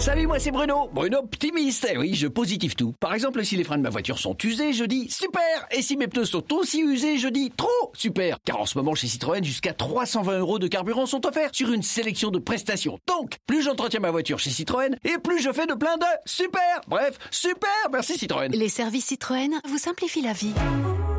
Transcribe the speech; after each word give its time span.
Salut, 0.00 0.26
moi 0.26 0.38
c'est 0.38 0.50
Bruno. 0.50 0.88
Bruno 0.94 1.18
optimiste. 1.18 1.86
Eh 1.92 1.98
oui, 1.98 2.14
je 2.14 2.26
positive 2.26 2.74
tout. 2.74 2.94
Par 3.00 3.12
exemple, 3.12 3.44
si 3.44 3.54
les 3.56 3.64
freins 3.64 3.76
de 3.76 3.82
ma 3.82 3.90
voiture 3.90 4.18
sont 4.18 4.34
usés, 4.42 4.72
je 4.72 4.84
dis 4.84 5.10
super. 5.10 5.42
Et 5.72 5.82
si 5.82 5.98
mes 5.98 6.08
pneus 6.08 6.24
sont 6.24 6.54
aussi 6.54 6.80
usés, 6.80 7.18
je 7.18 7.28
dis 7.28 7.52
trop 7.54 7.68
super. 7.92 8.38
Car 8.46 8.60
en 8.60 8.64
ce 8.64 8.78
moment, 8.78 8.94
chez 8.94 9.08
Citroën, 9.08 9.44
jusqu'à 9.44 9.74
320 9.74 10.38
euros 10.38 10.58
de 10.58 10.68
carburant 10.68 11.04
sont 11.04 11.26
offerts 11.26 11.50
sur 11.52 11.70
une 11.70 11.82
sélection 11.82 12.30
de 12.30 12.38
prestations. 12.38 12.98
Donc, 13.06 13.36
plus 13.46 13.62
j'entretiens 13.62 14.00
ma 14.00 14.10
voiture 14.10 14.38
chez 14.38 14.48
Citroën, 14.48 14.96
et 15.04 15.18
plus 15.18 15.42
je 15.42 15.52
fais 15.52 15.66
de 15.66 15.74
plein 15.74 15.98
de 15.98 16.06
super. 16.24 16.80
Bref, 16.88 17.18
super. 17.30 17.70
Merci 17.92 18.16
Citroën. 18.16 18.50
Les 18.52 18.70
services 18.70 19.04
Citroën 19.04 19.60
vous 19.68 19.78
simplifient 19.78 20.22
la 20.22 20.32
vie. 20.32 20.54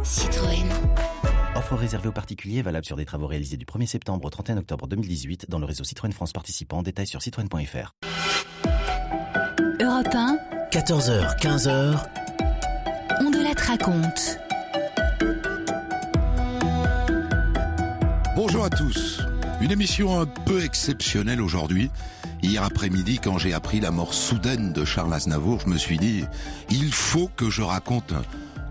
Citroën. 0.04 0.66
Offre 1.56 1.76
réservée 1.76 2.10
aux 2.10 2.14
particuliers 2.14 2.64
valable 2.64 2.88
sur 2.88 2.96
des 2.96 3.06
travaux 3.06 3.28
réalisés 3.28 3.58
du 3.58 3.66
1er 3.66 3.86
septembre 3.86 4.26
au 4.26 4.30
31 4.32 4.58
octobre 4.58 4.88
2018 4.88 5.52
dans 5.52 5.60
le 5.60 5.66
réseau 5.66 5.84
Citroën 5.84 6.12
France 6.12 6.34
participant. 6.34 6.82
Détails 6.82 7.06
sur 7.06 7.22
citroën.fr. 7.22 7.94
Europe 10.74 10.90
1, 10.90 10.96
14h, 10.96 11.40
15h, 11.40 12.08
on 13.22 13.30
de 13.30 13.38
la 13.40 13.54
raconte. 13.62 14.40
Bonjour 18.36 18.66
à 18.66 18.70
tous. 18.70 19.22
Une 19.62 19.72
émission 19.72 20.20
un 20.20 20.26
peu 20.26 20.64
exceptionnelle 20.64 21.42
aujourd'hui. 21.42 21.90
Hier 22.42 22.64
après-midi, 22.64 23.20
quand 23.22 23.38
j'ai 23.38 23.54
appris 23.54 23.80
la 23.80 23.92
mort 23.92 24.14
soudaine 24.14 24.74
de 24.74 24.86
Charles 24.86 25.14
Aznavour, 25.14 25.60
je 25.62 25.70
me 25.70 25.78
suis 25.78 25.98
dit, 25.98 26.26
il 26.70 26.92
faut 26.92 27.30
que 27.36 27.50
je 27.50 27.62
raconte 27.62 28.14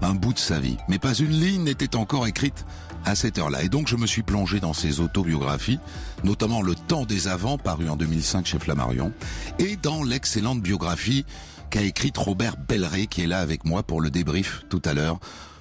un, 0.03 0.15
bout 0.15 0.33
de 0.33 0.39
sa 0.39 0.61
vie. 0.61 0.77
Mais 0.89 0.99
pas 0.99 1.15
une 1.15 1.31
ligne 1.31 1.65
n'était 1.65 1.97
encore 1.97 2.27
écrite 2.27 2.65
à 3.05 3.15
cette 3.15 3.39
heure-là. 3.39 3.63
Et 3.63 3.69
donc 3.69 3.89
je 3.89 3.97
me 3.97 4.07
suis 4.07 4.23
plongé 4.23 4.61
dans 4.61 4.73
ses 4.73 5.01
autobiographies, 5.01 5.79
notamment 6.25 6.63
Le 6.63 6.75
temps 6.75 7.05
des 7.05 7.29
avants, 7.29 7.59
paru 7.59 7.89
en 7.89 7.97
2005 7.97 8.47
chez 8.47 8.59
Flammarion, 8.59 9.13
et 9.59 9.77
dans 9.77 10.03
l'excellente 10.03 10.61
biographie 10.61 11.25
qu'a 11.71 11.83
écrite 11.83 12.17
Robert 12.19 12.57
Belleret, 12.57 13.07
qui 13.07 13.23
est 13.23 13.27
là 13.27 13.41
avec 13.41 13.65
moi 13.65 13.83
pour 13.83 14.01
le 14.01 14.11
débrief 14.11 14.65
tout 14.69 14.83
à 14.85 14.93
l'heure. 14.93 15.21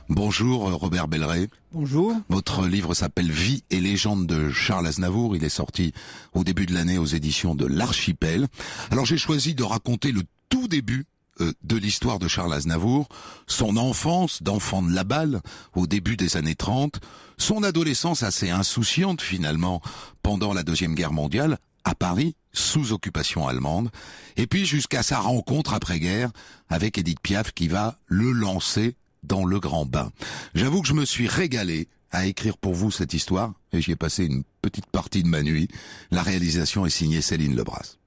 Bonjour 0.10 0.68
euh, 0.68 0.74
Robert 0.74 1.08
Belleret. 1.08 1.50
Bonjour. 1.72 2.16
Votre 2.30 2.66
livre 2.66 2.96
s'appelle 2.96 3.32
Vie 3.32 3.64
et 3.70 3.80
légende 3.80 4.26
de 4.26 4.50
Charles 4.50 4.88
Aznavour. 4.88 5.36
Il 5.36 5.44
est 5.44 5.50
sorti 5.50 5.94
au 6.34 6.44
début 6.44 6.66
de 6.66 6.74
l'année 6.74 6.98
aux 6.98 7.06
éditions 7.06 7.54
de 7.54 7.68
l'Archipel. 7.68 8.48
Alors 8.90 9.06
j'ai 9.06 9.20
choisi 9.20 9.54
de 9.54 9.64
raconter 9.64 10.12
le 10.12 10.24
tout 10.50 10.68
début 10.68 11.06
euh, 11.42 11.54
de 11.64 11.78
l'histoire 11.78 12.20
de 12.20 12.28
Charles 12.28 12.54
Aznavour, 12.54 13.08
son 13.48 13.78
enfance 13.78 14.44
d'enfant 14.44 14.82
de 14.82 14.94
la 14.94 15.04
balle 15.04 15.42
au 15.76 15.88
début 15.88 16.18
des 16.18 16.38
années 16.38 16.56
30, 16.56 17.00
son 17.38 17.64
adolescence 17.64 18.24
assez 18.24 18.50
insouciante 18.50 19.22
finalement 19.22 19.82
pendant 20.24 20.54
la 20.54 20.64
Deuxième 20.64 20.96
Guerre 20.96 21.14
mondiale 21.14 21.58
à 21.86 21.96
Paris, 21.96 22.36
sous 22.52 22.92
occupation 22.92 23.48
allemande, 23.48 23.90
et 24.38 24.48
puis 24.48 24.66
jusqu'à 24.66 25.04
sa 25.04 25.20
rencontre 25.20 25.74
après-guerre 25.74 26.32
avec 26.70 26.98
Edith 26.98 27.20
Piaf 27.22 27.52
qui 27.54 27.68
va 27.68 27.98
le 28.08 28.32
lancer 28.32 28.96
dans 29.24 29.46
le 29.46 29.60
grand 29.60 29.86
bain. 29.86 30.12
J'avoue 30.56 30.82
que 30.82 30.88
je 30.88 30.94
me 30.94 31.06
suis 31.06 31.28
régalé 31.28 31.88
à 32.12 32.26
écrire 32.26 32.58
pour 32.58 32.74
vous 32.74 32.92
cette 32.92 33.14
histoire 33.14 33.54
et 33.72 33.82
j'y 33.82 33.92
ai 33.92 33.96
passé 33.96 34.26
une 34.26 34.44
petite 34.62 34.88
partie 34.88 35.24
de 35.24 35.28
ma 35.28 35.44
nuit. 35.44 35.68
La 36.12 36.24
réalisation 36.24 36.86
est 36.86 36.90
signée 36.90 37.22
Céline 37.22 37.56
Lebras. 37.56 37.98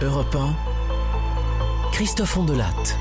Europe 0.00 0.36
1, 0.36 0.54
Christophe 1.90 2.36
Ondelatte. 2.36 2.96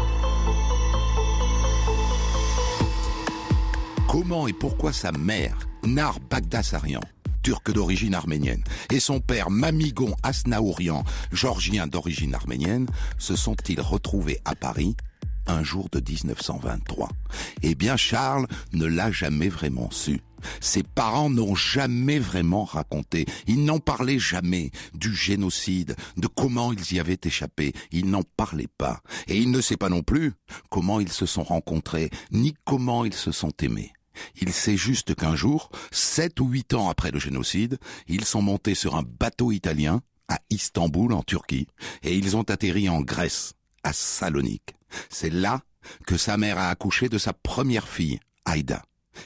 Comment 4.07 4.47
et 4.47 4.53
pourquoi 4.53 4.91
sa 4.91 5.11
mère, 5.11 5.59
Nar 5.83 6.19
Bagdasarian, 6.19 7.01
turque 7.43 7.71
d'origine 7.71 8.15
arménienne, 8.15 8.63
et 8.91 8.99
son 8.99 9.19
père 9.19 9.51
Mamigon 9.51 10.15
Asnaourian, 10.23 11.03
georgien 11.31 11.85
d'origine 11.85 12.33
arménienne, 12.33 12.87
se 13.19 13.35
sont-ils 13.35 13.79
retrouvés 13.79 14.39
à 14.43 14.55
Paris 14.55 14.95
un 15.47 15.63
jour 15.63 15.87
de 15.91 15.99
1923 15.99 17.09
Eh 17.63 17.75
bien, 17.75 17.97
Charles 17.97 18.47
ne 18.73 18.85
l'a 18.85 19.11
jamais 19.11 19.49
vraiment 19.49 19.89
su. 19.91 20.21
Ses 20.61 20.83
parents 20.83 21.29
n'ont 21.29 21.55
jamais 21.55 22.19
vraiment 22.19 22.63
raconté, 22.63 23.25
ils 23.47 23.63
n'en 23.65 23.79
parlaient 23.79 24.19
jamais 24.19 24.71
du 24.93 25.13
génocide, 25.13 25.95
de 26.15 26.27
comment 26.27 26.71
ils 26.71 26.93
y 26.93 26.99
avaient 26.99 27.19
échappé, 27.23 27.73
ils 27.91 28.09
n'en 28.09 28.23
parlaient 28.23 28.69
pas. 28.77 29.01
Et 29.27 29.37
il 29.37 29.51
ne 29.51 29.61
sait 29.61 29.77
pas 29.77 29.89
non 29.89 30.03
plus 30.03 30.33
comment 30.69 30.99
ils 30.99 31.11
se 31.11 31.25
sont 31.25 31.43
rencontrés, 31.43 32.09
ni 32.31 32.53
comment 32.65 33.05
ils 33.05 33.13
se 33.13 33.31
sont 33.31 33.53
aimés. 33.61 33.93
Il 34.41 34.51
sait 34.51 34.77
juste 34.77 35.15
qu'un 35.15 35.35
jour, 35.35 35.69
sept 35.91 36.39
ou 36.39 36.47
huit 36.47 36.73
ans 36.73 36.89
après 36.89 37.11
le 37.11 37.19
génocide, 37.19 37.77
ils 38.07 38.25
sont 38.25 38.41
montés 38.41 38.75
sur 38.75 38.95
un 38.95 39.03
bateau 39.03 39.51
italien 39.51 40.01
à 40.27 40.39
Istanbul, 40.49 41.13
en 41.13 41.23
Turquie, 41.23 41.67
et 42.03 42.15
ils 42.15 42.35
ont 42.35 42.43
atterri 42.43 42.89
en 42.89 43.01
Grèce, 43.01 43.53
à 43.83 43.93
Salonique. 43.93 44.76
C'est 45.09 45.31
là 45.31 45.61
que 46.05 46.17
sa 46.17 46.37
mère 46.37 46.57
a 46.57 46.69
accouché 46.69 47.09
de 47.09 47.17
sa 47.17 47.33
première 47.33 47.87
fille, 47.87 48.19
Aïda. 48.45 48.83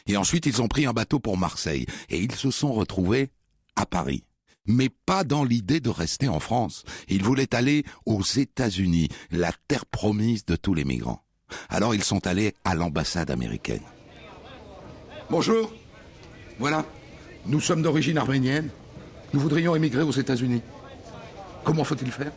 Et 0.07 0.17
ensuite, 0.17 0.45
ils 0.45 0.61
ont 0.61 0.67
pris 0.67 0.85
un 0.85 0.93
bateau 0.93 1.19
pour 1.19 1.37
Marseille, 1.37 1.85
et 2.09 2.19
ils 2.19 2.35
se 2.35 2.51
sont 2.51 2.73
retrouvés 2.73 3.29
à 3.75 3.85
Paris. 3.85 4.23
Mais 4.65 4.89
pas 4.89 5.23
dans 5.23 5.43
l'idée 5.43 5.79
de 5.79 5.89
rester 5.89 6.27
en 6.27 6.39
France. 6.39 6.83
Ils 7.07 7.23
voulaient 7.23 7.55
aller 7.55 7.83
aux 8.05 8.21
États-Unis, 8.21 9.09
la 9.31 9.51
terre 9.67 9.85
promise 9.85 10.45
de 10.45 10.55
tous 10.55 10.73
les 10.73 10.85
migrants. 10.85 11.23
Alors 11.67 11.95
ils 11.95 12.03
sont 12.03 12.27
allés 12.27 12.55
à 12.63 12.75
l'ambassade 12.75 13.31
américaine. 13.31 13.83
Bonjour. 15.29 15.73
Voilà. 16.59 16.85
Nous 17.45 17.59
sommes 17.59 17.81
d'origine 17.81 18.17
arménienne. 18.17 18.69
Nous 19.33 19.39
voudrions 19.39 19.75
émigrer 19.75 20.03
aux 20.03 20.11
États-Unis. 20.11 20.61
Comment 21.63 21.83
faut-il 21.83 22.11
faire? 22.11 22.31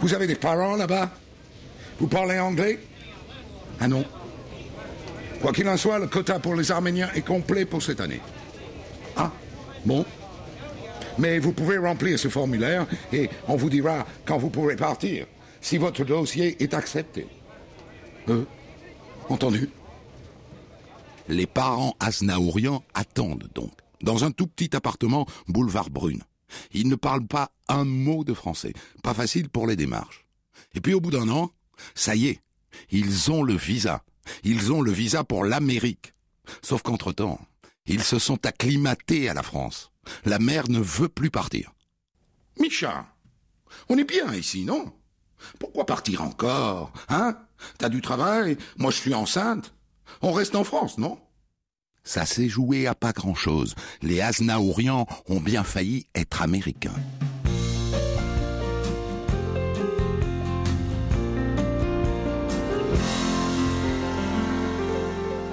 Vous 0.00 0.12
avez 0.12 0.26
des 0.26 0.34
parents 0.36 0.76
là-bas? 0.76 1.10
Vous 1.98 2.06
parlez 2.06 2.38
anglais? 2.38 2.78
Ah 3.80 3.88
non. 3.88 4.04
Quoi 5.40 5.52
qu'il 5.52 5.68
en 5.68 5.76
soit, 5.76 5.98
le 5.98 6.06
quota 6.06 6.38
pour 6.38 6.54
les 6.54 6.70
Arméniens 6.70 7.10
est 7.14 7.22
complet 7.24 7.64
pour 7.64 7.82
cette 7.82 8.00
année. 8.00 8.20
Ah, 9.16 9.32
bon. 9.84 10.04
Mais 11.18 11.38
vous 11.38 11.52
pouvez 11.52 11.78
remplir 11.78 12.18
ce 12.18 12.28
formulaire 12.28 12.86
et 13.12 13.30
on 13.48 13.56
vous 13.56 13.70
dira 13.70 14.06
quand 14.24 14.38
vous 14.38 14.50
pourrez 14.50 14.76
partir, 14.76 15.26
si 15.60 15.78
votre 15.78 16.04
dossier 16.04 16.62
est 16.62 16.74
accepté. 16.74 17.26
Euh, 18.28 18.44
entendu 19.28 19.70
les 21.28 21.46
parents 21.46 21.96
asnaourians 22.00 22.84
attendent 22.94 23.48
donc, 23.54 23.72
dans 24.02 24.24
un 24.24 24.30
tout 24.30 24.46
petit 24.46 24.74
appartement 24.76 25.26
boulevard 25.48 25.90
Brune. 25.90 26.22
Ils 26.72 26.88
ne 26.88 26.94
parlent 26.94 27.26
pas 27.26 27.50
un 27.68 27.84
mot 27.84 28.24
de 28.24 28.34
français. 28.34 28.72
Pas 29.02 29.14
facile 29.14 29.48
pour 29.48 29.66
les 29.66 29.76
démarches. 29.76 30.26
Et 30.74 30.80
puis 30.80 30.94
au 30.94 31.00
bout 31.00 31.10
d'un 31.10 31.28
an, 31.28 31.50
ça 31.94 32.14
y 32.14 32.28
est, 32.28 32.40
ils 32.90 33.30
ont 33.30 33.42
le 33.42 33.54
visa. 33.54 34.02
Ils 34.42 34.72
ont 34.72 34.82
le 34.82 34.90
visa 34.90 35.24
pour 35.24 35.44
l'Amérique. 35.44 36.14
Sauf 36.62 36.82
qu'entre-temps, 36.82 37.40
ils 37.86 38.02
se 38.02 38.18
sont 38.18 38.44
acclimatés 38.44 39.28
à 39.28 39.34
la 39.34 39.42
France. 39.42 39.92
La 40.24 40.38
mère 40.38 40.68
ne 40.68 40.80
veut 40.80 41.08
plus 41.08 41.30
partir. 41.30 41.72
Micha, 42.58 43.06
on 43.88 43.98
est 43.98 44.04
bien 44.04 44.32
ici, 44.34 44.64
non? 44.64 44.92
Pourquoi 45.58 45.86
partir 45.86 46.22
encore 46.22 46.92
Hein? 47.08 47.38
T'as 47.78 47.88
du 47.88 48.00
travail? 48.00 48.56
Moi 48.76 48.90
je 48.90 48.96
suis 48.96 49.14
enceinte 49.14 49.72
on 50.22 50.32
reste 50.32 50.54
en 50.54 50.64
France, 50.64 50.98
non? 50.98 51.18
Ça 52.04 52.24
s'est 52.24 52.48
joué 52.48 52.86
à 52.86 52.94
pas 52.94 53.12
grand-chose. 53.12 53.74
Les 54.02 54.20
Asnaourians 54.20 55.06
ont 55.28 55.40
bien 55.40 55.64
failli 55.64 56.06
être 56.14 56.42
américains. 56.42 56.94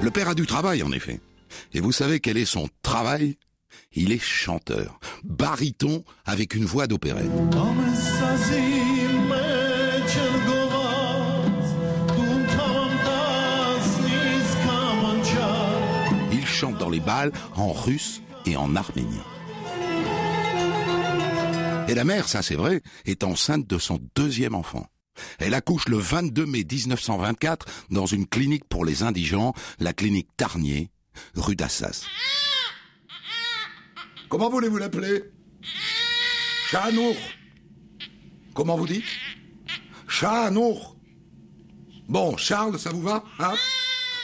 Le 0.04 0.12
père 0.12 0.28
a 0.28 0.36
du 0.36 0.46
travail, 0.46 0.84
en 0.84 0.92
effet. 0.92 1.22
Et 1.74 1.80
vous 1.80 1.94
savez 1.94 2.20
quel 2.20 2.36
est 2.36 2.44
son 2.44 2.68
travail? 2.82 3.38
Il 3.94 4.12
est 4.12 4.22
chanteur, 4.22 5.00
baryton 5.24 6.04
avec 6.26 6.56
une 6.56 6.66
voix 6.66 6.88
d'opérette. 6.88 7.32
Il 16.34 16.46
chante 16.46 16.78
dans 16.78 16.90
les 16.90 17.00
balles 17.00 17.32
en 17.56 17.72
russe 17.72 18.22
et 18.46 18.58
en 18.58 18.76
arménien. 18.76 19.24
Et 21.88 21.96
la 21.96 22.04
mère, 22.04 22.28
ça 22.28 22.42
c'est 22.42 22.56
vrai, 22.56 22.82
est 23.06 23.24
enceinte 23.24 23.68
de 23.68 23.78
son 23.78 24.00
deuxième 24.16 24.54
enfant. 24.54 24.86
Elle 25.40 25.54
accouche 25.54 25.88
le 25.88 25.98
22 25.98 26.46
mai 26.46 26.66
1924 26.70 27.66
dans 27.90 28.06
une 28.06 28.28
clinique 28.28 28.66
pour 28.66 28.86
les 28.86 29.04
indigents, 29.04 29.54
la 29.80 29.94
clinique 29.94 30.30
Tarnier, 30.38 30.90
rue 31.36 31.56
d'Assas. 31.56 32.06
Comment 34.30 34.50
voulez-vous 34.50 34.78
l'appeler? 34.78 35.24
Chanour. 36.70 37.16
Comment 38.54 38.78
vous 38.78 38.88
dites? 38.88 39.06
Chanour. 40.08 40.98
Bon, 42.08 42.36
Charles, 42.38 42.80
ça 42.80 42.92
vous 42.92 43.02
va 43.02 43.24
hein? 43.40 43.54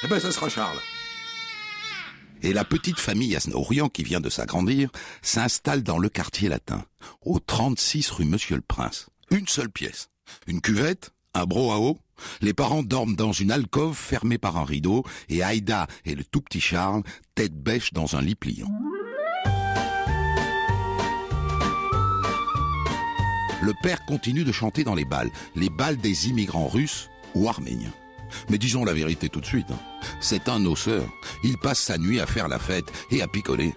Eh 0.03 0.07
ben, 0.07 0.19
ça 0.19 0.31
sera 0.31 0.49
Charles. 0.49 0.79
Et 2.41 2.53
la 2.53 2.63
petite 2.63 2.99
famille 2.99 3.35
Asnaurian 3.35 3.89
qui 3.89 4.03
vient 4.03 4.21
de 4.21 4.29
s'agrandir 4.29 4.89
s'installe 5.21 5.83
dans 5.83 5.97
le 5.97 6.09
quartier 6.09 6.47
latin, 6.47 6.85
au 7.21 7.39
36 7.39 8.11
rue 8.11 8.25
Monsieur 8.25 8.55
le 8.55 8.61
Prince. 8.61 9.07
Une 9.29 9.47
seule 9.47 9.69
pièce. 9.69 10.09
Une 10.47 10.61
cuvette, 10.61 11.11
un 11.33 11.45
bro 11.45 11.71
à 11.71 11.79
eau. 11.79 11.97
Les 12.41 12.53
parents 12.53 12.83
dorment 12.83 13.15
dans 13.15 13.31
une 13.31 13.51
alcôve 13.51 13.95
fermée 13.95 14.37
par 14.37 14.57
un 14.57 14.65
rideau 14.65 15.03
et 15.29 15.41
Aïda 15.41 15.87
et 16.05 16.15
le 16.15 16.23
tout 16.23 16.41
petit 16.41 16.59
Charles 16.59 17.03
tête 17.35 17.55
bêche 17.55 17.93
dans 17.93 18.15
un 18.15 18.21
lit 18.21 18.35
pliant. 18.35 18.71
Le 23.61 23.73
père 23.83 24.05
continue 24.05 24.43
de 24.43 24.51
chanter 24.51 24.83
dans 24.83 24.95
les 24.95 25.05
balles, 25.05 25.31
les 25.55 25.69
balles 25.69 25.97
des 25.97 26.29
immigrants 26.29 26.67
russes 26.67 27.09
ou 27.35 27.47
arméniens. 27.47 27.93
Mais 28.49 28.57
disons 28.57 28.85
la 28.85 28.93
vérité 28.93 29.27
tout 29.29 29.41
de 29.41 29.45
suite, 29.45 29.71
hein. 29.71 29.79
c'est 30.21 30.49
un 30.49 30.59
noceur. 30.59 31.03
Il 31.43 31.57
passe 31.57 31.79
sa 31.79 31.97
nuit 31.97 32.19
à 32.19 32.25
faire 32.25 32.47
la 32.47 32.59
fête 32.59 32.91
et 33.11 33.21
à 33.21 33.27
picoler. 33.27 33.73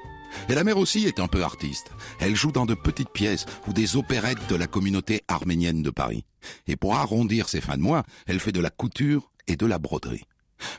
Et 0.48 0.54
la 0.54 0.64
mère 0.64 0.78
aussi 0.78 1.06
est 1.06 1.20
un 1.20 1.28
peu 1.28 1.42
artiste. 1.42 1.90
Elle 2.20 2.36
joue 2.36 2.52
dans 2.52 2.66
de 2.66 2.74
petites 2.74 3.10
pièces 3.10 3.46
ou 3.66 3.72
des 3.72 3.96
opérettes 3.96 4.48
de 4.48 4.56
la 4.56 4.66
communauté 4.66 5.22
arménienne 5.28 5.82
de 5.82 5.90
Paris. 5.90 6.24
Et 6.66 6.76
pour 6.76 6.96
arrondir 6.96 7.48
ses 7.48 7.60
fins 7.60 7.76
de 7.76 7.82
mois, 7.82 8.04
elle 8.26 8.40
fait 8.40 8.52
de 8.52 8.60
la 8.60 8.70
couture 8.70 9.30
et 9.46 9.56
de 9.56 9.66
la 9.66 9.78
broderie. 9.78 10.24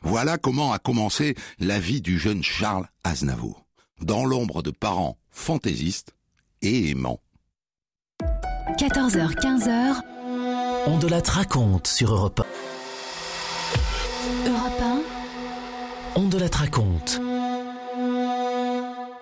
Voilà 0.02 0.38
comment 0.38 0.72
a 0.72 0.80
commencé 0.80 1.36
la 1.60 1.80
vie 1.80 2.02
du 2.02 2.18
jeune 2.18 2.44
Charles 2.44 2.88
Aznavour, 3.04 3.66
dans 4.02 4.26
l'ombre 4.26 4.64
de 4.64 4.72
parents 4.72 5.18
fantaisistes 5.30 6.14
et 6.62 6.90
aimants. 6.90 7.20
14h-15h, 8.78 10.02
On 10.88 10.98
de 10.98 11.08
la 11.08 11.20
raconte 11.20 11.88
sur 11.88 12.14
Europe 12.14 12.46
Europe 14.46 14.82
1, 14.82 14.86
1. 14.86 15.02
On 16.16 16.28
de 16.28 16.38
la 16.38 16.48
raconte. 16.48 17.20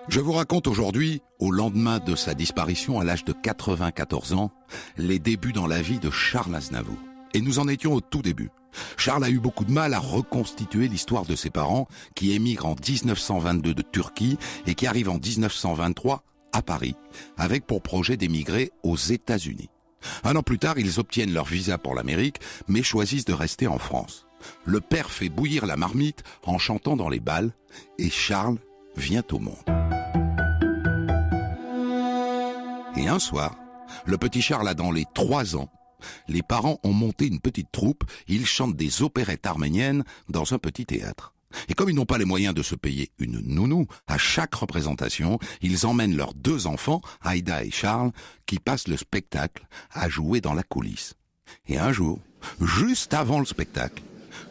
Je 0.08 0.20
vous 0.20 0.32
raconte 0.32 0.66
aujourd'hui, 0.66 1.22
au 1.38 1.52
lendemain 1.52 2.00
de 2.00 2.16
sa 2.16 2.34
disparition 2.34 2.98
à 2.98 3.04
l'âge 3.04 3.24
de 3.24 3.32
94 3.32 4.32
ans, 4.32 4.50
les 4.96 5.20
débuts 5.20 5.52
dans 5.52 5.68
la 5.68 5.80
vie 5.80 6.00
de 6.00 6.10
Charles 6.10 6.54
Aznavour. 6.54 6.98
Et 7.34 7.40
nous 7.40 7.60
en 7.60 7.68
étions 7.68 7.94
au 7.94 8.00
tout 8.00 8.20
début. 8.20 8.50
Charles 8.96 9.24
a 9.24 9.30
eu 9.30 9.38
beaucoup 9.38 9.64
de 9.64 9.70
mal 9.70 9.94
à 9.94 10.00
reconstituer 10.00 10.88
l'histoire 10.88 11.24
de 11.24 11.36
ses 11.36 11.50
parents 11.50 11.86
qui 12.16 12.32
émigrent 12.32 12.66
en 12.66 12.74
1922 12.74 13.74
de 13.74 13.82
Turquie 13.82 14.38
et 14.66 14.74
qui 14.74 14.86
arrivent 14.86 15.10
en 15.10 15.18
1923 15.18 16.24
à 16.52 16.62
Paris, 16.62 16.96
avec 17.36 17.66
pour 17.66 17.80
projet 17.80 18.16
d'émigrer 18.16 18.72
aux 18.82 18.96
États-Unis. 18.96 19.70
Un 20.24 20.34
an 20.34 20.42
plus 20.42 20.58
tard, 20.58 20.78
ils 20.78 20.98
obtiennent 20.98 21.32
leur 21.32 21.46
visa 21.46 21.78
pour 21.78 21.94
l'Amérique, 21.94 22.40
mais 22.66 22.82
choisissent 22.82 23.24
de 23.24 23.32
rester 23.32 23.68
en 23.68 23.78
France. 23.78 24.26
Le 24.64 24.80
père 24.80 25.12
fait 25.12 25.28
bouillir 25.28 25.64
la 25.64 25.76
marmite 25.76 26.24
en 26.44 26.58
chantant 26.58 26.96
dans 26.96 27.08
les 27.08 27.20
balles, 27.20 27.54
et 27.98 28.10
Charles 28.10 28.58
vient 28.96 29.24
au 29.32 29.38
monde. 29.38 29.56
Et 32.96 33.08
un 33.08 33.18
soir, 33.18 33.56
le 34.06 34.18
petit 34.18 34.42
Charles 34.42 34.68
a 34.68 34.74
dans 34.74 34.90
les 34.90 35.06
trois 35.14 35.56
ans, 35.56 35.70
les 36.28 36.42
parents 36.42 36.78
ont 36.82 36.92
monté 36.92 37.26
une 37.26 37.40
petite 37.40 37.70
troupe, 37.72 38.04
ils 38.28 38.46
chantent 38.46 38.76
des 38.76 39.02
opérettes 39.02 39.46
arméniennes 39.46 40.04
dans 40.28 40.52
un 40.52 40.58
petit 40.58 40.86
théâtre. 40.86 41.34
Et 41.68 41.74
comme 41.74 41.90
ils 41.90 41.94
n'ont 41.94 42.06
pas 42.06 42.18
les 42.18 42.24
moyens 42.24 42.54
de 42.54 42.62
se 42.62 42.74
payer 42.74 43.10
une 43.18 43.40
nounou, 43.40 43.86
à 44.06 44.16
chaque 44.18 44.54
représentation, 44.54 45.38
ils 45.60 45.86
emmènent 45.86 46.16
leurs 46.16 46.34
deux 46.34 46.66
enfants, 46.66 47.02
Aïda 47.20 47.64
et 47.64 47.70
Charles, 47.70 48.12
qui 48.46 48.58
passent 48.58 48.88
le 48.88 48.96
spectacle 48.96 49.66
à 49.90 50.08
jouer 50.08 50.40
dans 50.40 50.54
la 50.54 50.62
coulisse. 50.62 51.14
Et 51.68 51.78
un 51.78 51.92
jour, 51.92 52.20
juste 52.60 53.12
avant 53.12 53.38
le 53.38 53.44
spectacle, 53.44 54.02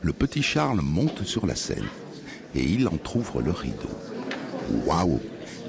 le 0.02 0.14
petit 0.14 0.44
Charles 0.44 0.82
monte 0.82 1.24
sur 1.24 1.48
la 1.48 1.56
scène 1.56 1.88
et 2.54 2.64
il 2.64 2.88
entr'ouvre 2.88 3.42
le 3.42 3.52
rideau. 3.52 3.90
Waouh 4.86 5.19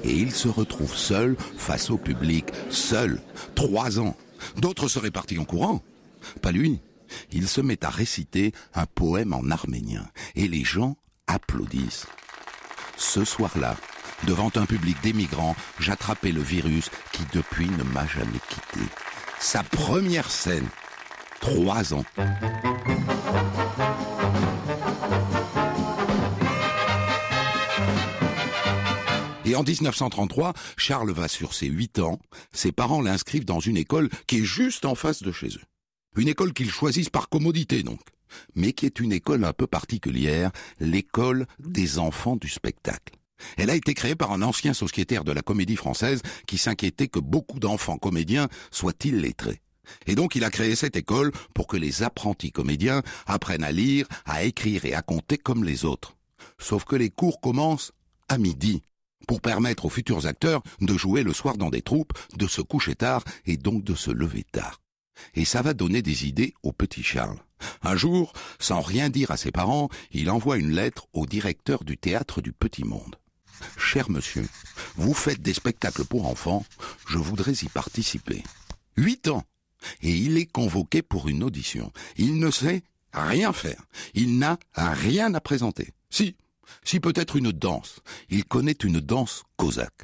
Et 0.03 0.13
il 0.13 0.31
se 0.31 0.47
retrouve 0.47 0.95
seul 0.95 1.35
face 1.57 1.89
au 1.89 1.97
public, 1.97 2.45
seul, 2.69 3.21
trois 3.55 3.99
ans. 3.99 4.15
D'autres 4.57 4.87
seraient 4.87 5.11
partis 5.11 5.39
en 5.39 5.45
courant. 5.45 5.81
Pas 6.41 6.51
lui. 6.51 6.81
Il 7.31 7.47
se 7.47 7.61
met 7.61 7.83
à 7.85 7.89
réciter 7.89 8.53
un 8.73 8.85
poème 8.85 9.33
en 9.33 9.49
arménien 9.51 10.07
et 10.35 10.47
les 10.47 10.63
gens 10.63 10.97
applaudissent. 11.27 12.07
Ce 12.97 13.25
soir-là, 13.25 13.75
devant 14.25 14.51
un 14.55 14.65
public 14.65 14.97
d'émigrants, 15.01 15.55
j'attrapais 15.79 16.31
le 16.31 16.41
virus 16.41 16.89
qui 17.11 17.23
depuis 17.33 17.69
ne 17.69 17.83
m'a 17.83 18.07
jamais 18.07 18.39
quitté. 18.49 18.85
Sa 19.39 19.63
première 19.63 20.31
scène. 20.31 20.67
Trois 21.41 21.93
ans. 21.93 22.05
Et 29.45 29.55
en 29.55 29.63
1933, 29.63 30.53
Charles 30.77 31.11
va 31.11 31.27
sur 31.27 31.53
ses 31.53 31.67
8 31.67 31.99
ans. 31.99 32.17
Ses 32.53 32.71
parents 32.71 33.01
l'inscrivent 33.01 33.43
dans 33.43 33.59
une 33.59 33.75
école 33.75 34.09
qui 34.25 34.37
est 34.37 34.45
juste 34.45 34.85
en 34.85 34.95
face 34.95 35.21
de 35.21 35.33
chez 35.33 35.47
eux. 35.47 35.63
Une 36.15 36.29
école 36.29 36.53
qu'ils 36.53 36.71
choisissent 36.71 37.09
par 37.09 37.27
commodité 37.27 37.83
donc, 37.83 37.99
mais 38.55 38.71
qui 38.71 38.85
est 38.85 39.01
une 39.01 39.11
école 39.11 39.43
un 39.43 39.51
peu 39.51 39.67
particulière, 39.67 40.51
l'école 40.79 41.45
des 41.59 41.99
enfants 41.99 42.37
du 42.37 42.47
spectacle. 42.47 43.15
Elle 43.57 43.69
a 43.69 43.75
été 43.75 43.93
créée 43.93 44.15
par 44.15 44.31
un 44.31 44.41
ancien 44.41 44.73
sociétaire 44.73 45.25
de 45.25 45.33
la 45.33 45.41
comédie 45.41 45.75
française 45.75 46.21
qui 46.47 46.57
s'inquiétait 46.57 47.09
que 47.09 47.19
beaucoup 47.19 47.59
d'enfants 47.59 47.97
comédiens 47.97 48.47
soient 48.71 48.93
illettrés. 49.03 49.61
Et 50.07 50.15
donc 50.15 50.35
il 50.35 50.45
a 50.45 50.49
créé 50.49 50.77
cette 50.77 50.95
école 50.95 51.33
pour 51.53 51.67
que 51.67 51.75
les 51.75 52.03
apprentis 52.03 52.53
comédiens 52.53 53.01
apprennent 53.25 53.65
à 53.65 53.73
lire, 53.73 54.07
à 54.23 54.43
écrire 54.43 54.85
et 54.85 54.93
à 54.93 55.01
compter 55.01 55.37
comme 55.37 55.65
les 55.65 55.83
autres. 55.83 56.15
Sauf 56.59 56.85
que 56.85 56.95
les 56.95 57.09
cours 57.09 57.41
commencent 57.41 57.91
à 58.29 58.37
midi 58.37 58.83
pour 59.27 59.41
permettre 59.41 59.85
aux 59.85 59.89
futurs 59.89 60.25
acteurs 60.25 60.63
de 60.81 60.97
jouer 60.97 61.23
le 61.23 61.33
soir 61.33 61.57
dans 61.57 61.69
des 61.69 61.81
troupes, 61.81 62.13
de 62.37 62.47
se 62.47 62.61
coucher 62.61 62.95
tard 62.95 63.23
et 63.45 63.57
donc 63.57 63.83
de 63.83 63.95
se 63.95 64.11
lever 64.11 64.43
tard. 64.43 64.81
Et 65.35 65.45
ça 65.45 65.61
va 65.61 65.73
donner 65.73 66.01
des 66.01 66.27
idées 66.27 66.53
au 66.63 66.71
petit 66.71 67.03
Charles. 67.03 67.39
Un 67.81 67.95
jour, 67.95 68.33
sans 68.59 68.81
rien 68.81 69.09
dire 69.09 69.31
à 69.31 69.37
ses 69.37 69.51
parents, 69.51 69.89
il 70.11 70.29
envoie 70.29 70.57
une 70.57 70.71
lettre 70.71 71.07
au 71.13 71.25
directeur 71.25 71.83
du 71.83 71.97
théâtre 71.97 72.41
du 72.41 72.51
Petit 72.51 72.83
Monde. 72.83 73.15
Cher 73.77 74.09
monsieur, 74.09 74.47
vous 74.95 75.13
faites 75.13 75.41
des 75.41 75.53
spectacles 75.53 76.05
pour 76.05 76.27
enfants, 76.27 76.65
je 77.07 77.17
voudrais 77.17 77.53
y 77.53 77.69
participer. 77.69 78.43
Huit 78.97 79.27
ans. 79.27 79.43
Et 80.01 80.11
il 80.11 80.37
est 80.37 80.45
convoqué 80.45 81.01
pour 81.01 81.27
une 81.27 81.43
audition. 81.43 81.91
Il 82.17 82.39
ne 82.39 82.51
sait 82.51 82.83
rien 83.13 83.53
faire. 83.53 83.83
Il 84.13 84.39
n'a 84.39 84.57
rien 84.75 85.33
à 85.33 85.41
présenter. 85.41 85.89
Si, 86.09 86.35
si 86.83 86.99
peut-être 86.99 87.35
une 87.35 87.51
danse. 87.51 87.99
Il 88.29 88.45
connaît 88.45 88.77
une 88.83 88.99
danse 88.99 89.43
cosaque. 89.57 90.03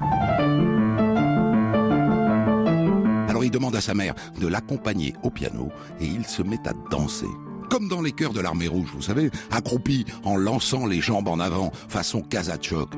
Alors 3.28 3.44
il 3.44 3.50
demande 3.50 3.76
à 3.76 3.80
sa 3.80 3.94
mère 3.94 4.14
de 4.40 4.46
l'accompagner 4.46 5.14
au 5.22 5.30
piano 5.30 5.70
et 6.00 6.06
il 6.06 6.26
se 6.26 6.42
met 6.42 6.60
à 6.66 6.72
danser. 6.90 7.28
Comme 7.70 7.88
dans 7.88 8.02
les 8.02 8.12
chœurs 8.12 8.32
de 8.32 8.40
l'armée 8.40 8.66
rouge, 8.66 8.90
vous 8.92 9.02
savez, 9.02 9.30
accroupi 9.52 10.04
en 10.24 10.36
lançant 10.36 10.86
les 10.86 11.00
jambes 11.00 11.28
en 11.28 11.38
avant, 11.38 11.70
façon 11.88 12.20
Kazachok. 12.20 12.90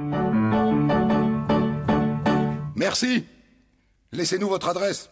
Merci. 2.74 3.26
Laissez-nous 4.12 4.48
votre 4.48 4.68
adresse. 4.68 5.10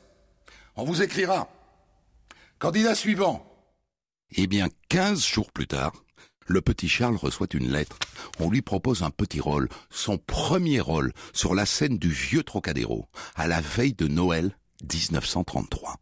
On 0.76 0.84
vous 0.84 1.02
écrira. 1.02 1.48
Candidat 2.58 2.94
suivant. 2.94 3.46
Eh 4.32 4.46
bien, 4.46 4.68
15 4.88 5.24
jours 5.24 5.52
plus 5.52 5.66
tard, 5.66 5.92
le 6.50 6.60
petit 6.60 6.88
Charles 6.88 7.16
reçoit 7.16 7.46
une 7.54 7.70
lettre. 7.70 7.98
On 8.40 8.50
lui 8.50 8.60
propose 8.60 9.02
un 9.02 9.10
petit 9.10 9.40
rôle, 9.40 9.68
son 9.88 10.18
premier 10.18 10.80
rôle, 10.80 11.12
sur 11.32 11.54
la 11.54 11.64
scène 11.64 11.96
du 11.96 12.10
vieux 12.10 12.42
Trocadéro, 12.42 13.06
à 13.36 13.46
la 13.46 13.60
veille 13.60 13.94
de 13.94 14.08
Noël 14.08 14.56
1933. 14.82 15.96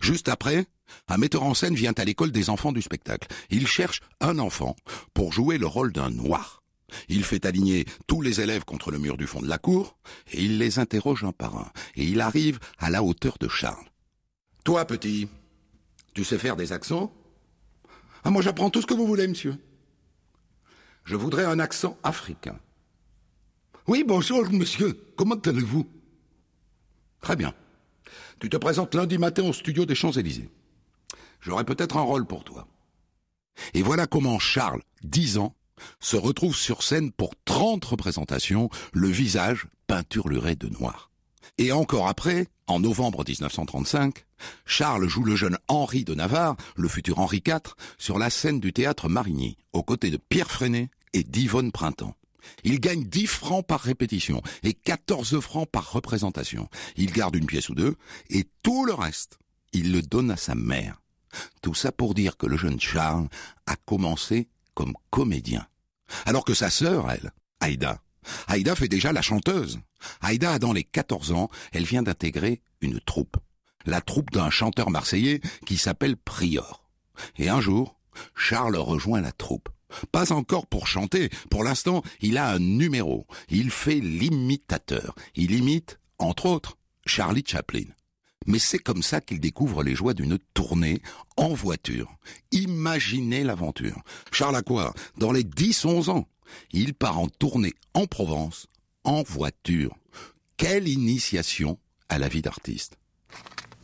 Juste 0.00 0.28
après, 0.28 0.66
un 1.08 1.16
metteur 1.16 1.42
en 1.44 1.54
scène 1.54 1.74
vient 1.74 1.94
à 1.96 2.04
l'école 2.04 2.32
des 2.32 2.50
enfants 2.50 2.72
du 2.72 2.82
spectacle. 2.82 3.28
Il 3.48 3.66
cherche 3.66 4.02
un 4.20 4.38
enfant 4.38 4.76
pour 5.14 5.32
jouer 5.32 5.56
le 5.56 5.66
rôle 5.66 5.92
d'un 5.92 6.10
noir. 6.10 6.62
Il 7.08 7.24
fait 7.24 7.46
aligner 7.46 7.86
tous 8.06 8.20
les 8.20 8.42
élèves 8.42 8.64
contre 8.64 8.90
le 8.90 8.98
mur 8.98 9.16
du 9.16 9.26
fond 9.26 9.40
de 9.40 9.48
la 9.48 9.58
cour, 9.58 9.96
et 10.30 10.42
il 10.42 10.58
les 10.58 10.78
interroge 10.78 11.24
un 11.24 11.32
par 11.32 11.56
un, 11.56 11.72
et 11.96 12.04
il 12.04 12.20
arrive 12.20 12.58
à 12.78 12.90
la 12.90 13.02
hauteur 13.02 13.38
de 13.40 13.48
Charles. 13.48 13.88
Toi, 14.64 14.84
petit, 14.84 15.28
tu 16.12 16.24
sais 16.24 16.38
faire 16.38 16.56
des 16.56 16.72
accents? 16.72 17.12
Ah, 18.22 18.30
moi 18.30 18.42
j'apprends 18.42 18.70
tout 18.70 18.82
ce 18.82 18.86
que 18.86 18.94
vous 18.94 19.06
voulez, 19.06 19.26
monsieur. 19.26 19.56
Je 21.04 21.16
voudrais 21.16 21.44
un 21.44 21.58
accent 21.58 21.98
africain. 22.02 22.58
Oui, 23.86 24.04
bonjour, 24.06 24.50
monsieur. 24.50 24.98
Comment 25.16 25.34
allez-vous? 25.34 25.86
Très 27.20 27.36
bien. 27.36 27.54
Tu 28.40 28.48
te 28.48 28.56
présentes 28.56 28.94
lundi 28.94 29.18
matin 29.18 29.44
au 29.44 29.52
studio 29.52 29.84
des 29.84 29.94
Champs-Élysées. 29.94 30.48
J'aurai 31.40 31.64
peut-être 31.64 31.98
un 31.98 32.02
rôle 32.02 32.26
pour 32.26 32.42
toi. 32.42 32.66
Et 33.74 33.82
voilà 33.82 34.06
comment 34.06 34.38
Charles, 34.38 34.82
10 35.02 35.38
ans, 35.38 35.54
se 36.00 36.16
retrouve 36.16 36.56
sur 36.56 36.82
scène 36.82 37.12
pour 37.12 37.34
30 37.44 37.84
représentations, 37.84 38.70
le 38.92 39.08
visage 39.08 39.66
peinturluré 39.86 40.56
de 40.56 40.68
noir. 40.68 41.10
Et 41.58 41.72
encore 41.72 42.08
après, 42.08 42.48
en 42.66 42.80
novembre 42.80 43.24
1935, 43.26 44.24
Charles 44.66 45.08
joue 45.08 45.24
le 45.24 45.36
jeune 45.36 45.58
Henri 45.68 46.04
de 46.04 46.14
Navarre, 46.14 46.56
le 46.76 46.88
futur 46.88 47.18
Henri 47.18 47.42
IV, 47.46 47.74
sur 47.98 48.18
la 48.18 48.30
scène 48.30 48.60
du 48.60 48.72
théâtre 48.72 49.08
Marigny, 49.08 49.56
aux 49.72 49.82
côtés 49.82 50.10
de 50.10 50.16
Pierre 50.16 50.50
Freinet 50.50 50.90
et 51.12 51.22
d'Yvonne 51.22 51.72
Printemps. 51.72 52.16
Il 52.62 52.80
gagne 52.80 53.04
10 53.04 53.26
francs 53.26 53.66
par 53.66 53.80
répétition 53.80 54.42
et 54.62 54.74
14 54.74 55.40
francs 55.40 55.68
par 55.68 55.92
représentation. 55.92 56.68
Il 56.96 57.12
garde 57.12 57.36
une 57.36 57.46
pièce 57.46 57.68
ou 57.68 57.74
deux 57.74 57.96
et 58.30 58.46
tout 58.62 58.84
le 58.84 58.94
reste, 58.94 59.38
il 59.72 59.92
le 59.92 60.02
donne 60.02 60.30
à 60.30 60.36
sa 60.36 60.54
mère. 60.54 61.00
Tout 61.62 61.74
ça 61.74 61.90
pour 61.90 62.14
dire 62.14 62.36
que 62.36 62.46
le 62.46 62.56
jeune 62.56 62.80
Charles 62.80 63.28
a 63.66 63.76
commencé 63.76 64.48
comme 64.74 64.94
comédien. 65.10 65.66
Alors 66.26 66.44
que 66.44 66.54
sa 66.54 66.70
sœur, 66.70 67.10
elle, 67.10 67.32
Aïda, 67.60 68.00
Aïda 68.46 68.74
fait 68.74 68.88
déjà 68.88 69.12
la 69.12 69.22
chanteuse. 69.22 69.80
Aïda 70.20 70.52
a 70.52 70.58
dans 70.58 70.72
les 70.72 70.84
14 70.84 71.32
ans, 71.32 71.50
elle 71.72 71.84
vient 71.84 72.02
d'intégrer 72.02 72.62
une 72.80 73.00
troupe. 73.00 73.36
La 73.86 74.00
troupe 74.00 74.30
d'un 74.30 74.50
chanteur 74.50 74.90
marseillais 74.90 75.40
qui 75.66 75.76
s'appelle 75.76 76.16
Prior. 76.16 76.88
Et 77.36 77.48
un 77.48 77.60
jour, 77.60 77.98
Charles 78.34 78.76
rejoint 78.76 79.20
la 79.20 79.32
troupe. 79.32 79.68
Pas 80.10 80.32
encore 80.32 80.66
pour 80.66 80.86
chanter. 80.86 81.30
Pour 81.50 81.64
l'instant, 81.64 82.02
il 82.20 82.38
a 82.38 82.50
un 82.50 82.58
numéro. 82.58 83.26
Il 83.48 83.70
fait 83.70 84.00
l'imitateur. 84.00 85.14
Il 85.36 85.52
imite, 85.52 86.00
entre 86.18 86.46
autres, 86.46 86.78
Charlie 87.06 87.44
Chaplin. 87.46 87.84
Mais 88.46 88.58
c'est 88.58 88.78
comme 88.78 89.02
ça 89.02 89.20
qu'il 89.20 89.40
découvre 89.40 89.82
les 89.82 89.94
joies 89.94 90.14
d'une 90.14 90.38
tournée 90.54 91.00
en 91.36 91.54
voiture. 91.54 92.14
Imaginez 92.52 93.44
l'aventure. 93.44 94.02
Charles 94.32 94.56
a 94.56 94.62
quoi 94.62 94.94
Dans 95.18 95.32
les 95.32 95.44
10-11 95.44 96.10
ans, 96.10 96.28
il 96.72 96.94
part 96.94 97.18
en 97.18 97.28
tournée 97.28 97.74
en 97.94 98.06
Provence, 98.06 98.66
en 99.04 99.22
voiture. 99.22 99.96
Quelle 100.56 100.88
initiation 100.88 101.78
à 102.08 102.18
la 102.18 102.28
vie 102.28 102.42
d'artiste. 102.42 102.96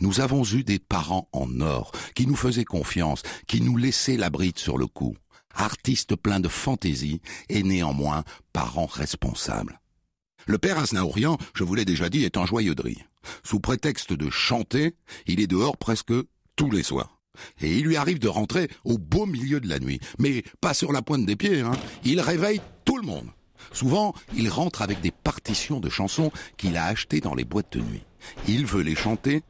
Nous 0.01 0.21
avons 0.21 0.45
eu 0.45 0.65
des 0.65 0.79
parents 0.79 1.29
en 1.33 1.61
or, 1.61 1.93
qui 2.15 2.27
nous 2.27 2.37
faisaient 2.37 2.65
confiance, 2.65 3.23
qui 3.47 3.61
nous 3.61 3.77
laissaient 3.77 4.17
la 4.17 4.31
bride 4.31 4.59
sur 4.59 4.79
le 4.79 4.87
cou. 4.87 5.17
Artistes 5.55 6.17
pleins 6.17 6.41
de 6.41 6.49
fantaisie 6.49 7.21
et 7.49 7.63
néanmoins 7.63 8.25
parents 8.53 8.87
responsables. 8.87 9.81
Le 10.47 10.59
père 10.59 10.79
Aznaourian, 10.79 11.39
je 11.55 11.65
vous 11.65 11.75
l'ai 11.75 11.85
déjà 11.85 12.09
dit, 12.09 12.25
est 12.25 12.37
de 12.37 12.83
rire. 12.83 13.05
Sous 13.43 13.61
prétexte 13.61 14.13
de 14.13 14.31
chanter, 14.31 14.95
il 15.27 15.41
est 15.41 15.47
dehors 15.47 15.77
presque 15.77 16.13
tous 16.57 16.71
les 16.71 16.83
soirs. 16.83 17.19
Et 17.61 17.77
il 17.77 17.87
lui 17.87 17.97
arrive 17.97 18.19
de 18.19 18.29
rentrer 18.29 18.69
au 18.85 18.99
beau 18.99 19.27
milieu 19.27 19.61
de 19.61 19.69
la 19.69 19.79
nuit. 19.79 20.01
Mais 20.19 20.43
pas 20.61 20.75
sur 20.75 20.93
la 20.93 21.03
pointe 21.03 21.27
des 21.27 21.37
pieds, 21.37 21.61
hein. 21.61 21.73
Il 22.05 22.21
réveille 22.21 22.61
tout 22.85 22.97
le 22.97 23.07
monde. 23.07 23.29
Souvent, 23.73 24.15
il 24.37 24.49
rentre 24.49 24.83
avec 24.83 25.01
des 25.01 25.11
partitions 25.11 25.81
de 25.81 25.89
chansons 25.89 26.33
qu'il 26.57 26.77
a 26.77 26.87
achetées 26.87 27.21
dans 27.21 27.35
les 27.35 27.45
boîtes 27.45 27.73
de 27.73 27.81
nuit. 27.81 28.03
Il 28.49 28.67
veut 28.67 28.83
les 28.83 28.95
chanter 28.95 29.43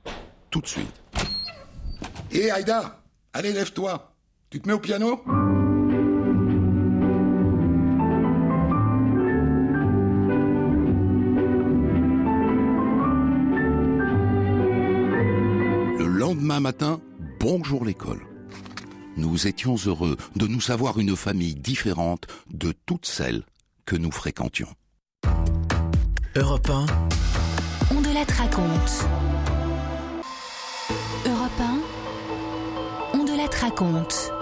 tout 0.51 0.61
de 0.61 0.67
suite. 0.67 1.03
Hé 2.33 2.45
eh, 2.45 2.51
Aïda, 2.51 3.03
allez 3.33 3.53
lève-toi. 3.53 4.15
Tu 4.51 4.61
te 4.61 4.69
mets 4.69 4.75
au 4.75 4.81
piano? 4.81 5.23
Lendemain 16.61 16.62
matin, 16.62 17.00
Bonjour 17.40 17.87
l'école. 17.87 18.21
Nous 19.17 19.47
étions 19.47 19.76
heureux 19.87 20.19
de 20.37 20.47
nous 20.47 20.61
savoir 20.61 20.99
une 20.99 21.17
famille 21.17 21.55
différente 21.55 22.26
de 22.52 22.75
toutes 22.85 23.07
celles 23.07 23.45
que 23.87 23.97
nous 23.97 24.11
fréquentions. 24.11 24.69
Europe 26.37 26.69
1. 26.69 26.87
On 27.93 28.00
de 28.02 28.12
la 28.12 28.25
raconte. 28.25 29.07
Europe 31.26 31.61
1. 31.61 31.79
On 33.14 33.25
de 33.25 33.37
la 33.37 33.47
raconte. 33.59 34.33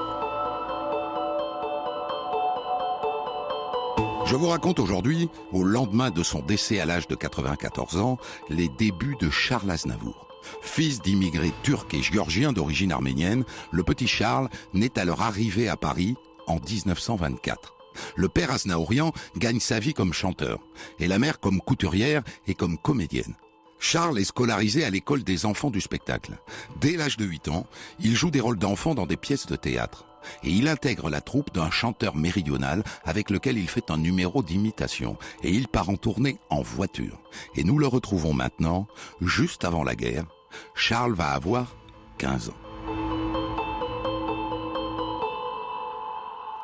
Je 4.26 4.34
vous 4.34 4.48
raconte 4.48 4.80
aujourd'hui, 4.80 5.28
au 5.52 5.62
lendemain 5.62 6.10
de 6.10 6.25
son 6.25 6.40
décès 6.40 6.80
à 6.80 6.84
l'âge 6.84 7.06
de 7.06 7.14
94 7.14 7.98
ans, 7.98 8.18
les 8.50 8.68
débuts 8.68 9.16
de 9.20 9.30
Charles 9.30 9.70
Aznavour. 9.70 10.27
Fils 10.62 11.00
d'immigrés 11.00 11.52
turcs 11.62 11.87
et 11.92 12.02
géorgiens 12.02 12.52
d'origine 12.52 12.92
arménienne, 12.92 13.45
le 13.71 13.83
petit 13.83 14.09
Charles 14.09 14.49
naît 14.73 14.99
à 14.99 15.04
leur 15.04 15.23
arrivée 15.23 15.68
à 15.68 15.76
Paris 15.76 16.14
en 16.47 16.57
1924. 16.57 17.75
Le 18.16 18.28
père 18.28 18.50
Aznaourian 18.50 19.12
gagne 19.37 19.61
sa 19.61 19.78
vie 19.80 19.95
comme 19.95 20.12
chanteur 20.12 20.59
et 20.99 21.09
la 21.09 21.18
mère 21.18 21.40
comme 21.40 21.61
couturière 21.61 22.23
et 22.47 22.54
comme 22.54 22.78
comédienne. 22.78 23.35
Charles 23.80 24.18
est 24.18 24.25
scolarisé 24.25 24.85
à 24.85 24.90
l'école 24.90 25.23
des 25.23 25.47
enfants 25.47 25.71
du 25.71 25.80
spectacle. 25.80 26.38
Dès 26.80 26.97
l'âge 26.97 27.16
de 27.16 27.25
8 27.25 27.49
ans, 27.49 27.66
il 28.00 28.16
joue 28.16 28.30
des 28.30 28.40
rôles 28.40 28.59
d'enfants 28.59 28.95
dans 28.95 29.07
des 29.07 29.16
pièces 29.16 29.47
de 29.47 29.57
théâtre. 29.57 30.04
Et 30.42 30.50
il 30.50 30.68
intègre 30.68 31.11
la 31.11 31.20
troupe 31.20 31.52
d'un 31.52 31.70
chanteur 31.70 32.16
méridional 32.16 32.82
avec 33.04 33.30
lequel 33.30 33.58
il 33.58 33.68
fait 33.68 33.90
un 33.90 33.99
numéro 33.99 34.42
d'imitation. 34.42 35.16
Et 35.42 35.50
il 35.50 35.68
part 35.68 35.90
en 35.90 35.97
tournée 35.97 36.38
en 36.50 36.62
voiture. 36.62 37.20
Et 37.56 37.64
nous 37.64 37.78
le 37.78 37.87
retrouvons 37.87 38.32
maintenant, 38.32 38.87
juste 39.20 39.64
avant 39.64 39.85
la 39.85 39.94
guerre, 39.94 40.26
Charles 40.75 41.14
va 41.14 41.30
avoir 41.30 41.76
15 42.18 42.50
ans. 42.50 42.54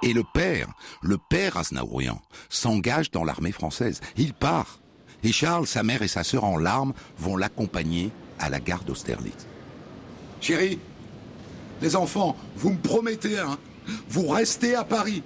Et 0.02 0.12
le 0.12 0.22
père, 0.22 0.68
le 1.00 1.16
père 1.16 1.56
Aznaourian, 1.56 2.20
s'engage 2.50 3.10
dans 3.10 3.24
l'armée 3.24 3.52
française. 3.52 4.02
Il 4.18 4.34
part. 4.34 4.80
Et 5.22 5.32
Charles, 5.32 5.66
sa 5.66 5.82
mère 5.82 6.02
et 6.02 6.08
sa 6.08 6.22
sœur 6.24 6.44
en 6.44 6.58
larmes 6.58 6.92
vont 7.16 7.38
l'accompagner 7.38 8.10
à 8.38 8.50
la 8.50 8.60
gare 8.60 8.84
d'Austerlitz. 8.84 9.46
Chérie, 10.42 10.78
les 11.80 11.96
enfants, 11.96 12.36
vous 12.56 12.70
me 12.70 12.78
promettez, 12.78 13.38
hein, 13.38 13.58
vous 14.08 14.26
restez 14.26 14.74
à 14.74 14.84
Paris. 14.84 15.22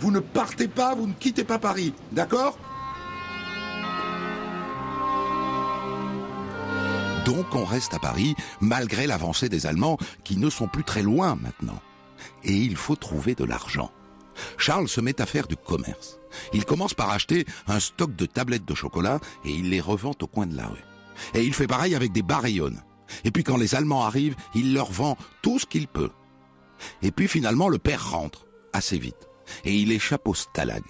Vous 0.00 0.10
ne 0.10 0.20
partez 0.20 0.68
pas, 0.68 0.94
vous 0.94 1.06
ne 1.06 1.12
quittez 1.12 1.44
pas 1.44 1.58
Paris, 1.58 1.92
d'accord? 2.12 2.58
Donc 7.24 7.54
on 7.54 7.64
reste 7.64 7.92
à 7.92 7.98
Paris, 7.98 8.36
malgré 8.60 9.06
l'avancée 9.06 9.48
des 9.48 9.66
Allemands, 9.66 9.98
qui 10.22 10.36
ne 10.36 10.48
sont 10.48 10.68
plus 10.68 10.84
très 10.84 11.02
loin 11.02 11.34
maintenant. 11.34 11.80
Et 12.44 12.56
il 12.56 12.76
faut 12.76 12.96
trouver 12.96 13.34
de 13.34 13.44
l'argent. 13.44 13.90
Charles 14.58 14.88
se 14.88 15.00
met 15.00 15.20
à 15.20 15.26
faire 15.26 15.48
du 15.48 15.56
commerce. 15.56 16.18
Il 16.52 16.64
commence 16.64 16.94
par 16.94 17.10
acheter 17.10 17.44
un 17.66 17.80
stock 17.80 18.14
de 18.14 18.26
tablettes 18.26 18.64
de 18.64 18.74
chocolat 18.74 19.18
et 19.44 19.50
il 19.50 19.70
les 19.70 19.80
revend 19.80 20.12
au 20.20 20.26
coin 20.26 20.46
de 20.46 20.56
la 20.56 20.66
rue. 20.66 20.84
Et 21.34 21.42
il 21.42 21.54
fait 21.54 21.66
pareil 21.66 21.94
avec 21.94 22.12
des 22.12 22.22
barillonnes. 22.22 22.82
Et 23.24 23.30
puis 23.30 23.44
quand 23.44 23.56
les 23.56 23.74
Allemands 23.74 24.04
arrivent, 24.04 24.36
il 24.54 24.74
leur 24.74 24.90
vend 24.90 25.16
tout 25.42 25.58
ce 25.58 25.66
qu'il 25.66 25.88
peut. 25.88 26.10
Et 27.02 27.10
puis 27.10 27.28
finalement, 27.28 27.68
le 27.68 27.78
père 27.78 28.10
rentre, 28.10 28.46
assez 28.72 28.98
vite. 28.98 29.28
Et 29.64 29.74
il 29.74 29.92
échappe 29.92 30.28
au 30.28 30.34
stalag. 30.34 30.82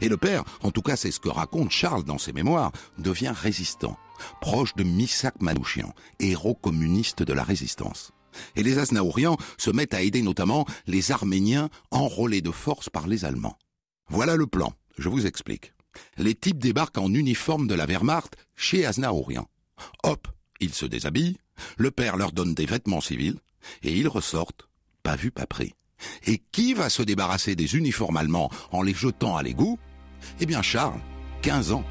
Et 0.00 0.08
le 0.08 0.16
père, 0.16 0.44
en 0.62 0.70
tout 0.70 0.82
cas 0.82 0.96
c'est 0.96 1.10
ce 1.10 1.20
que 1.20 1.28
raconte 1.28 1.70
Charles 1.70 2.04
dans 2.04 2.18
ses 2.18 2.32
mémoires, 2.32 2.72
devient 2.98 3.32
résistant 3.34 3.96
proche 4.40 4.74
de 4.74 4.84
Misak 4.84 5.40
Manouchian, 5.40 5.92
héros 6.18 6.54
communiste 6.54 7.22
de 7.22 7.32
la 7.32 7.42
résistance. 7.42 8.12
Et 8.54 8.62
les 8.62 8.78
Aznaourians 8.78 9.38
se 9.56 9.70
mettent 9.70 9.94
à 9.94 10.02
aider 10.02 10.22
notamment 10.22 10.66
les 10.86 11.10
Arméniens 11.10 11.70
enrôlés 11.90 12.42
de 12.42 12.50
force 12.50 12.90
par 12.90 13.06
les 13.06 13.24
Allemands. 13.24 13.56
Voilà 14.08 14.36
le 14.36 14.46
plan, 14.46 14.72
je 14.98 15.08
vous 15.08 15.26
explique. 15.26 15.72
Les 16.18 16.34
types 16.34 16.58
débarquent 16.58 16.98
en 16.98 17.12
uniforme 17.12 17.66
de 17.66 17.74
la 17.74 17.86
Wehrmacht 17.86 18.36
chez 18.54 18.84
Aznaourian. 18.84 19.48
Hop, 20.02 20.28
ils 20.60 20.74
se 20.74 20.86
déshabillent, 20.86 21.38
le 21.76 21.90
père 21.90 22.16
leur 22.16 22.32
donne 22.32 22.54
des 22.54 22.66
vêtements 22.66 23.00
civils, 23.00 23.38
et 23.82 23.92
ils 23.92 24.08
ressortent, 24.08 24.68
pas 25.02 25.16
vu, 25.16 25.30
pas 25.30 25.46
pris. 25.46 25.74
Et 26.26 26.42
qui 26.52 26.74
va 26.74 26.90
se 26.90 27.02
débarrasser 27.02 27.56
des 27.56 27.76
uniformes 27.76 28.16
allemands 28.16 28.50
en 28.70 28.82
les 28.82 28.94
jetant 28.94 29.36
à 29.36 29.42
l'égout? 29.42 29.78
Eh 30.40 30.46
bien 30.46 30.62
Charles, 30.62 31.00
15 31.42 31.72
ans. 31.72 31.84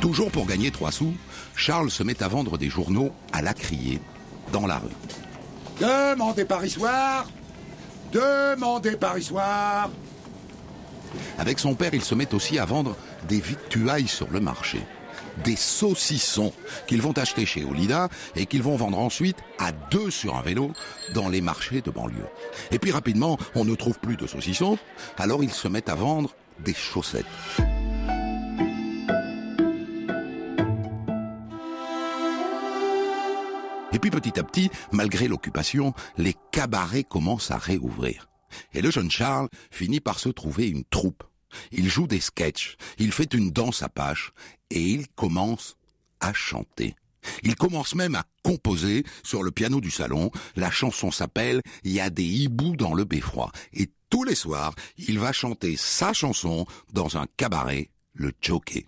Toujours 0.00 0.32
pour 0.32 0.46
gagner 0.46 0.72
trois 0.72 0.90
sous, 0.90 1.14
Charles 1.54 1.90
se 1.90 2.02
met 2.02 2.22
à 2.22 2.28
vendre 2.28 2.58
des 2.58 2.68
journaux 2.68 3.12
à 3.32 3.40
la 3.40 3.54
criée, 3.54 4.00
dans 4.52 4.66
la 4.66 4.78
rue. 4.78 4.90
Demandez 5.80 6.44
Paris 6.44 6.74
Demandez 8.12 8.98
soir 9.20 9.90
Avec 11.38 11.58
son 11.58 11.74
père, 11.74 11.94
il 11.94 12.02
se 12.02 12.14
met 12.14 12.34
aussi 12.34 12.58
à 12.58 12.66
vendre 12.66 12.94
des 13.26 13.40
victuailles 13.40 14.06
sur 14.06 14.30
le 14.30 14.40
marché. 14.40 14.80
Des 15.44 15.56
saucissons 15.56 16.52
qu'ils 16.86 17.00
vont 17.00 17.16
acheter 17.16 17.46
chez 17.46 17.64
Olida 17.64 18.10
et 18.36 18.44
qu'ils 18.44 18.62
vont 18.62 18.76
vendre 18.76 18.98
ensuite 18.98 19.38
à 19.58 19.72
deux 19.90 20.10
sur 20.10 20.36
un 20.36 20.42
vélo 20.42 20.72
dans 21.14 21.30
les 21.30 21.40
marchés 21.40 21.80
de 21.80 21.90
banlieue. 21.90 22.28
Et 22.70 22.78
puis 22.78 22.92
rapidement, 22.92 23.38
on 23.54 23.64
ne 23.64 23.74
trouve 23.74 23.98
plus 23.98 24.16
de 24.16 24.26
saucissons, 24.26 24.76
alors 25.16 25.42
ils 25.42 25.52
se 25.52 25.68
mettent 25.68 25.88
à 25.88 25.94
vendre 25.94 26.34
des 26.62 26.74
chaussettes. 26.74 27.24
Et 33.92 33.98
puis 33.98 34.10
petit 34.10 34.38
à 34.38 34.42
petit, 34.42 34.70
malgré 34.90 35.28
l'occupation, 35.28 35.94
les 36.16 36.34
cabarets 36.50 37.04
commencent 37.04 37.50
à 37.50 37.58
réouvrir. 37.58 38.28
Et 38.72 38.82
le 38.82 38.90
jeune 38.90 39.10
Charles 39.10 39.48
finit 39.70 40.00
par 40.00 40.18
se 40.18 40.28
trouver 40.28 40.68
une 40.68 40.84
troupe. 40.84 41.24
Il 41.70 41.88
joue 41.88 42.06
des 42.06 42.20
sketchs, 42.20 42.76
il 42.98 43.12
fait 43.12 43.34
une 43.34 43.50
danse 43.50 43.82
à 43.82 43.88
pâche, 43.88 44.32
et 44.70 44.80
il 44.80 45.08
commence 45.08 45.76
à 46.20 46.32
chanter. 46.32 46.94
Il 47.42 47.54
commence 47.54 47.94
même 47.94 48.14
à 48.14 48.24
composer 48.42 49.04
sur 49.22 49.42
le 49.42 49.50
piano 49.50 49.80
du 49.80 49.90
salon. 49.90 50.30
La 50.56 50.70
chanson 50.70 51.10
s'appelle 51.10 51.62
Il 51.84 51.92
y 51.92 52.00
a 52.00 52.10
des 52.10 52.24
hiboux 52.24 52.76
dans 52.76 52.94
le 52.94 53.04
beffroi. 53.04 53.52
Et 53.74 53.90
tous 54.10 54.24
les 54.24 54.34
soirs, 54.34 54.74
il 54.96 55.18
va 55.18 55.32
chanter 55.32 55.76
sa 55.76 56.12
chanson 56.12 56.66
dans 56.92 57.16
un 57.16 57.26
cabaret, 57.36 57.90
le 58.14 58.32
Jockey. 58.40 58.86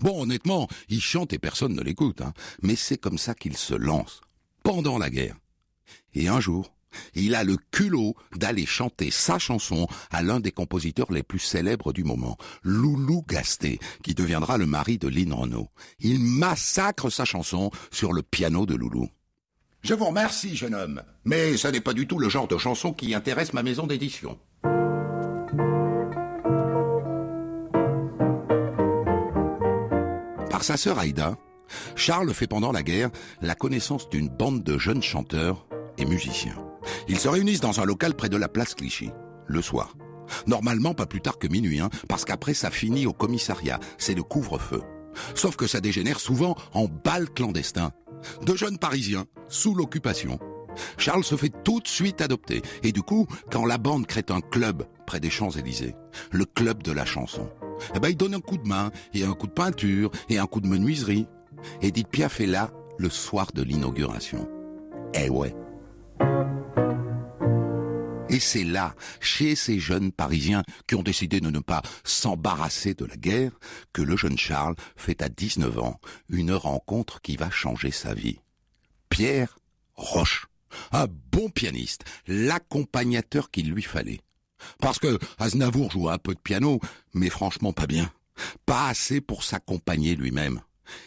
Bon, 0.00 0.22
honnêtement, 0.22 0.68
il 0.88 1.00
chante 1.00 1.32
et 1.32 1.38
personne 1.38 1.74
ne 1.74 1.82
l'écoute, 1.82 2.20
hein. 2.20 2.32
mais 2.62 2.76
c'est 2.76 2.98
comme 2.98 3.18
ça 3.18 3.34
qu'il 3.34 3.56
se 3.56 3.74
lance, 3.74 4.20
pendant 4.62 4.98
la 4.98 5.10
guerre. 5.10 5.36
Et 6.14 6.28
un 6.28 6.40
jour, 6.40 6.72
il 7.14 7.34
a 7.34 7.44
le 7.44 7.56
culot 7.70 8.14
d'aller 8.36 8.66
chanter 8.66 9.10
sa 9.10 9.38
chanson 9.38 9.86
à 10.10 10.22
l'un 10.22 10.40
des 10.40 10.52
compositeurs 10.52 11.12
les 11.12 11.22
plus 11.22 11.38
célèbres 11.38 11.92
du 11.92 12.04
moment, 12.04 12.36
Loulou 12.62 13.24
Gasté, 13.26 13.78
qui 14.02 14.14
deviendra 14.14 14.58
le 14.58 14.66
mari 14.66 14.98
de 14.98 15.08
Lynn 15.08 15.32
Renault. 15.32 15.70
Il 16.00 16.20
massacre 16.20 17.10
sa 17.10 17.24
chanson 17.24 17.70
sur 17.90 18.12
le 18.12 18.22
piano 18.22 18.66
de 18.66 18.74
Loulou. 18.74 19.08
Je 19.82 19.94
vous 19.94 20.06
remercie, 20.06 20.54
jeune 20.54 20.74
homme, 20.74 21.02
mais 21.24 21.56
ce 21.56 21.66
n'est 21.66 21.80
pas 21.80 21.92
du 21.92 22.06
tout 22.06 22.18
le 22.18 22.28
genre 22.28 22.46
de 22.46 22.56
chanson 22.56 22.92
qui 22.92 23.14
intéresse 23.14 23.52
ma 23.52 23.64
maison 23.64 23.86
d'édition. 23.86 24.38
Par 30.50 30.62
sa 30.62 30.76
sœur 30.76 31.00
Aïda, 31.00 31.36
Charles 31.96 32.32
fait 32.34 32.46
pendant 32.46 32.72
la 32.72 32.82
guerre 32.82 33.10
la 33.40 33.54
connaissance 33.54 34.08
d'une 34.08 34.28
bande 34.28 34.62
de 34.62 34.78
jeunes 34.78 35.02
chanteurs 35.02 35.66
et 35.98 36.04
musiciens. 36.04 36.56
Ils 37.08 37.18
se 37.18 37.28
réunissent 37.28 37.60
dans 37.60 37.80
un 37.80 37.84
local 37.84 38.14
près 38.14 38.28
de 38.28 38.36
la 38.36 38.48
place 38.48 38.74
Clichy, 38.74 39.10
le 39.46 39.62
soir. 39.62 39.96
Normalement 40.46 40.94
pas 40.94 41.06
plus 41.06 41.20
tard 41.20 41.38
que 41.38 41.48
minuit, 41.48 41.80
hein, 41.80 41.90
parce 42.08 42.24
qu'après 42.24 42.54
ça 42.54 42.70
finit 42.70 43.06
au 43.06 43.12
commissariat, 43.12 43.80
c'est 43.98 44.14
le 44.14 44.22
couvre-feu. 44.22 44.82
Sauf 45.34 45.56
que 45.56 45.66
ça 45.66 45.80
dégénère 45.80 46.20
souvent 46.20 46.56
en 46.72 46.86
bal 46.86 47.28
clandestin. 47.30 47.92
De 48.46 48.54
jeunes 48.54 48.78
Parisiens, 48.78 49.26
sous 49.48 49.74
l'occupation. 49.74 50.38
Charles 50.96 51.24
se 51.24 51.36
fait 51.36 51.52
tout 51.64 51.80
de 51.80 51.88
suite 51.88 52.20
adopter. 52.20 52.62
Et 52.82 52.92
du 52.92 53.02
coup, 53.02 53.26
quand 53.50 53.66
la 53.66 53.78
bande 53.78 54.06
crée 54.06 54.24
un 54.30 54.40
club 54.40 54.84
près 55.06 55.20
des 55.20 55.30
Champs-Élysées, 55.30 55.94
le 56.30 56.44
club 56.44 56.82
de 56.82 56.92
la 56.92 57.04
chanson, 57.04 57.50
eh 57.94 58.00
ben, 58.00 58.08
il 58.08 58.16
donne 58.16 58.34
un 58.34 58.40
coup 58.40 58.56
de 58.56 58.68
main, 58.68 58.90
et 59.12 59.24
un 59.24 59.34
coup 59.34 59.46
de 59.46 59.52
peinture, 59.52 60.10
et 60.28 60.38
un 60.38 60.46
coup 60.46 60.60
de 60.60 60.68
menuiserie. 60.68 61.26
Edith 61.80 62.08
Piaf 62.08 62.40
est 62.40 62.46
là 62.46 62.70
le 62.98 63.10
soir 63.10 63.48
de 63.52 63.62
l'inauguration. 63.62 64.48
Eh 65.14 65.28
ouais. 65.28 65.54
Et 68.28 68.40
c'est 68.40 68.64
là, 68.64 68.94
chez 69.20 69.54
ces 69.54 69.78
jeunes 69.78 70.10
Parisiens 70.10 70.62
qui 70.86 70.94
ont 70.94 71.02
décidé 71.02 71.40
de 71.40 71.50
ne 71.50 71.58
pas 71.58 71.82
s'embarrasser 72.02 72.94
de 72.94 73.04
la 73.04 73.16
guerre, 73.16 73.52
que 73.92 74.00
le 74.00 74.16
jeune 74.16 74.38
Charles 74.38 74.74
fait 74.96 75.20
à 75.20 75.28
19 75.28 75.78
ans 75.78 76.00
une 76.30 76.52
rencontre 76.54 77.20
qui 77.20 77.36
va 77.36 77.50
changer 77.50 77.90
sa 77.90 78.14
vie. 78.14 78.38
Pierre 79.10 79.58
Roche, 79.94 80.46
un 80.92 81.06
bon 81.30 81.50
pianiste, 81.50 82.04
l'accompagnateur 82.26 83.50
qu'il 83.50 83.70
lui 83.70 83.82
fallait. 83.82 84.20
Parce 84.78 84.98
que 84.98 85.18
Aznavour 85.38 85.90
joue 85.90 86.08
un 86.08 86.16
peu 86.16 86.34
de 86.34 86.40
piano, 86.40 86.80
mais 87.12 87.28
franchement 87.28 87.74
pas 87.74 87.86
bien. 87.86 88.10
Pas 88.64 88.88
assez 88.88 89.20
pour 89.20 89.44
s'accompagner 89.44 90.14
lui-même. 90.14 90.62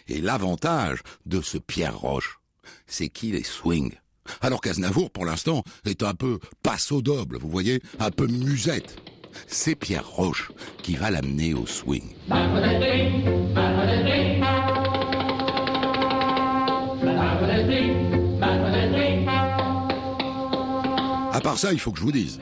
Et 0.08 0.22
l'avantage 0.22 1.02
de 1.26 1.42
ce 1.42 1.58
Pierre 1.58 1.98
Roche, 1.98 2.40
c'est 2.88 3.10
qu'il 3.10 3.36
est 3.36 3.46
swing. 3.46 3.94
Alors 4.42 4.62
qu'Aznavour, 4.62 5.12
pour 5.12 5.26
l'instant, 5.26 5.64
est 5.86 6.04
un 6.04 6.14
peu 6.14 6.40
passo 6.64 7.02
doble, 7.02 7.38
vous 7.38 7.50
voyez, 7.50 7.82
un 8.00 8.12
peu 8.12 8.28
musette. 8.28 8.98
C'est 9.48 9.76
Pierre 9.76 10.08
Roche 10.08 10.52
qui 10.82 10.96
va 10.96 11.12
l'amener 11.12 11.54
au 11.54 11.66
swing. 11.66 12.16
À 21.32 21.42
part 21.42 21.58
ça, 21.58 21.74
il 21.74 21.80
faut 21.80 21.92
que 21.92 22.00
je 22.00 22.04
vous 22.04 22.12
dise. 22.12 22.40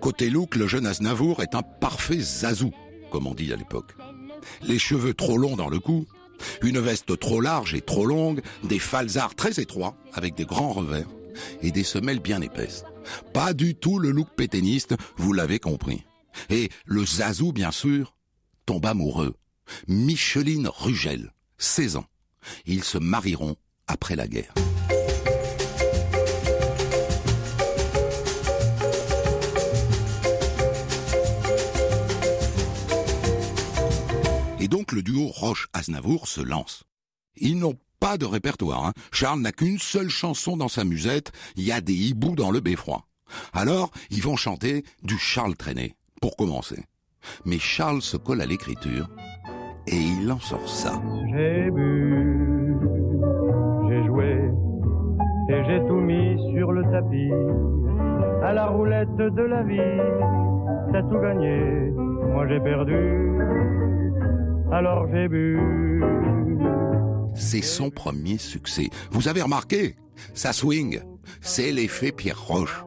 Côté 0.00 0.30
look, 0.30 0.56
le 0.56 0.66
jeune 0.66 0.86
Aznavour 0.86 1.42
est 1.42 1.54
un 1.54 1.62
parfait 1.62 2.18
zazou, 2.18 2.72
comme 3.10 3.26
on 3.26 3.34
dit 3.34 3.52
à 3.52 3.56
l'époque. 3.56 3.94
Les 4.62 4.78
cheveux 4.78 5.14
trop 5.14 5.38
longs 5.38 5.56
dans 5.56 5.68
le 5.68 5.78
cou, 5.80 6.06
une 6.62 6.78
veste 6.78 7.18
trop 7.18 7.40
large 7.40 7.74
et 7.74 7.80
trop 7.80 8.06
longue, 8.06 8.40
des 8.64 8.78
falzars 8.78 9.34
très 9.34 9.60
étroits 9.60 9.96
avec 10.12 10.34
des 10.34 10.44
grands 10.44 10.72
revers 10.72 11.08
et 11.62 11.70
des 11.70 11.84
semelles 11.84 12.20
bien 12.20 12.40
épaisses. 12.40 12.84
Pas 13.32 13.52
du 13.52 13.74
tout 13.74 13.98
le 13.98 14.10
look 14.10 14.28
pétainiste, 14.36 14.94
vous 15.16 15.32
l'avez 15.32 15.58
compris. 15.58 16.04
Et 16.50 16.70
le 16.84 17.04
Zazou, 17.04 17.52
bien 17.52 17.70
sûr, 17.70 18.16
tombe 18.66 18.86
amoureux. 18.86 19.34
Micheline 19.88 20.68
Rugel, 20.68 21.32
16 21.58 21.96
ans. 21.96 22.06
Ils 22.66 22.84
se 22.84 22.98
marieront 22.98 23.56
après 23.86 24.16
la 24.16 24.28
guerre. 24.28 24.54
Et 34.66 34.68
donc 34.68 34.90
le 34.90 35.00
duo 35.00 35.28
Roche-Aznavour 35.28 36.26
se 36.26 36.40
lance. 36.40 36.82
Ils 37.36 37.56
n'ont 37.56 37.78
pas 38.00 38.18
de 38.18 38.26
répertoire. 38.26 38.84
Hein. 38.84 38.92
Charles 39.12 39.38
n'a 39.38 39.52
qu'une 39.52 39.78
seule 39.78 40.08
chanson 40.08 40.56
dans 40.56 40.66
sa 40.66 40.82
musette, 40.82 41.30
il 41.54 41.62
y 41.62 41.70
a 41.70 41.80
des 41.80 41.94
hiboux 41.94 42.34
dans 42.34 42.50
le 42.50 42.58
beffroi. 42.58 43.04
Alors, 43.52 43.92
ils 44.10 44.24
vont 44.24 44.34
chanter 44.34 44.84
du 45.04 45.16
Charles 45.18 45.54
Traîné, 45.54 45.94
pour 46.20 46.36
commencer. 46.36 46.82
Mais 47.44 47.60
Charles 47.60 48.02
se 48.02 48.16
colle 48.16 48.40
à 48.40 48.46
l'écriture, 48.46 49.08
et 49.86 50.00
il 50.00 50.28
en 50.32 50.40
sort 50.40 50.68
ça. 50.68 51.00
J'ai 51.30 51.70
bu, 51.70 52.74
j'ai 53.88 54.04
joué, 54.04 54.50
et 55.48 55.64
j'ai 55.68 55.78
tout 55.86 56.00
mis 56.00 56.36
sur 56.56 56.72
le 56.72 56.82
tapis. 56.90 57.30
À 58.42 58.52
la 58.52 58.66
roulette 58.66 59.16
de 59.16 59.42
la 59.42 59.62
vie, 59.62 59.78
t'as 60.92 61.02
tout 61.02 61.20
gagné, 61.20 61.92
moi 62.32 62.48
j'ai 62.48 62.58
perdu 62.58 63.36
alors 64.76 65.06
j'ai 65.10 65.26
bu. 65.28 65.58
C'est 67.34 67.62
son 67.62 67.90
premier 67.90 68.38
succès. 68.38 68.90
Vous 69.10 69.28
avez 69.28 69.42
remarqué? 69.42 69.96
Ça 70.34 70.52
swing. 70.52 71.00
C'est 71.40 71.72
l'effet 71.72 72.12
Pierre 72.12 72.40
Roche. 72.46 72.84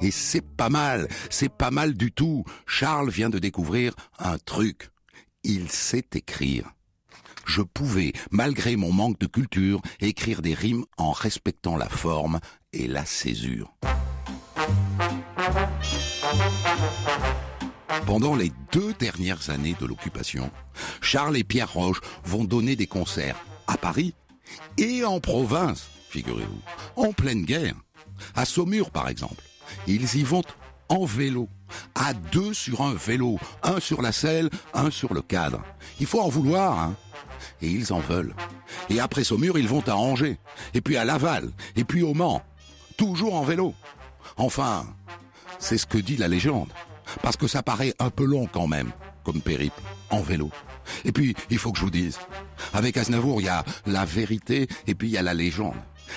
Et 0.00 0.12
c'est 0.12 0.44
pas 0.56 0.68
mal, 0.68 1.08
c'est 1.30 1.52
pas 1.52 1.72
mal 1.72 1.94
du 1.94 2.12
tout. 2.12 2.44
Charles 2.66 3.10
vient 3.10 3.30
de 3.30 3.40
découvrir 3.40 3.94
un 4.18 4.38
truc. 4.38 4.90
Il 5.42 5.68
sait 5.68 6.06
écrire. 6.14 6.70
Je 7.44 7.62
pouvais, 7.62 8.12
malgré 8.30 8.76
mon 8.76 8.92
manque 8.92 9.18
de 9.18 9.26
culture, 9.26 9.82
écrire 10.00 10.42
des 10.42 10.54
rimes 10.54 10.84
en 10.96 11.10
respectant 11.10 11.76
la 11.76 11.88
forme 11.88 12.38
et 12.72 12.86
la 12.86 13.04
césure. 13.04 13.74
Pendant 18.06 18.34
les 18.34 18.52
deux 18.72 18.94
dernières 18.94 19.50
années 19.50 19.76
de 19.78 19.86
l'occupation, 19.86 20.50
Charles 21.00 21.36
et 21.36 21.44
Pierre 21.44 21.72
Roche 21.72 22.00
vont 22.24 22.44
donner 22.44 22.74
des 22.74 22.86
concerts 22.86 23.36
à 23.66 23.76
Paris 23.76 24.14
et 24.78 25.04
en 25.04 25.20
province, 25.20 25.88
figurez-vous, 26.08 26.60
en 26.96 27.12
pleine 27.12 27.44
guerre. 27.44 27.74
À 28.34 28.44
Saumur, 28.44 28.90
par 28.90 29.08
exemple. 29.08 29.42
Ils 29.86 30.16
y 30.16 30.22
vont 30.22 30.42
en 30.88 31.04
vélo, 31.04 31.48
à 31.94 32.12
deux 32.12 32.52
sur 32.54 32.82
un 32.82 32.94
vélo, 32.94 33.38
un 33.62 33.80
sur 33.80 34.02
la 34.02 34.12
selle, 34.12 34.50
un 34.74 34.90
sur 34.90 35.14
le 35.14 35.22
cadre. 35.22 35.62
Il 36.00 36.06
faut 36.06 36.20
en 36.20 36.28
vouloir, 36.28 36.78
hein. 36.78 36.96
Et 37.60 37.68
ils 37.68 37.92
en 37.92 38.00
veulent. 38.00 38.34
Et 38.90 39.00
après 39.00 39.24
Saumur, 39.24 39.58
ils 39.58 39.68
vont 39.68 39.82
à 39.88 39.96
Angers, 39.96 40.38
et 40.74 40.80
puis 40.80 40.96
à 40.96 41.04
Laval, 41.04 41.50
et 41.76 41.84
puis 41.84 42.02
au 42.02 42.14
Mans, 42.14 42.42
toujours 42.96 43.34
en 43.34 43.42
vélo. 43.42 43.74
Enfin, 44.36 44.86
c'est 45.58 45.78
ce 45.78 45.86
que 45.86 45.98
dit 45.98 46.16
la 46.16 46.28
légende. 46.28 46.72
Parce 47.20 47.36
que 47.36 47.46
ça 47.46 47.62
paraît 47.62 47.94
un 47.98 48.10
peu 48.10 48.24
long 48.24 48.46
quand 48.46 48.66
même, 48.66 48.90
comme 49.24 49.40
périple, 49.40 49.80
en 50.10 50.22
vélo. 50.22 50.50
Et 51.04 51.12
puis, 51.12 51.34
il 51.50 51.58
faut 51.58 51.72
que 51.72 51.78
je 51.78 51.84
vous 51.84 51.90
dise, 51.90 52.18
avec 52.72 52.96
Aznavour, 52.96 53.40
il 53.40 53.44
y 53.44 53.48
a 53.48 53.64
la 53.86 54.04
vérité 54.04 54.68
et 54.86 54.94
puis 54.94 55.08
il 55.08 55.12
y 55.12 55.18
a 55.18 55.22
la 55.22 55.34
légende. 55.34 55.76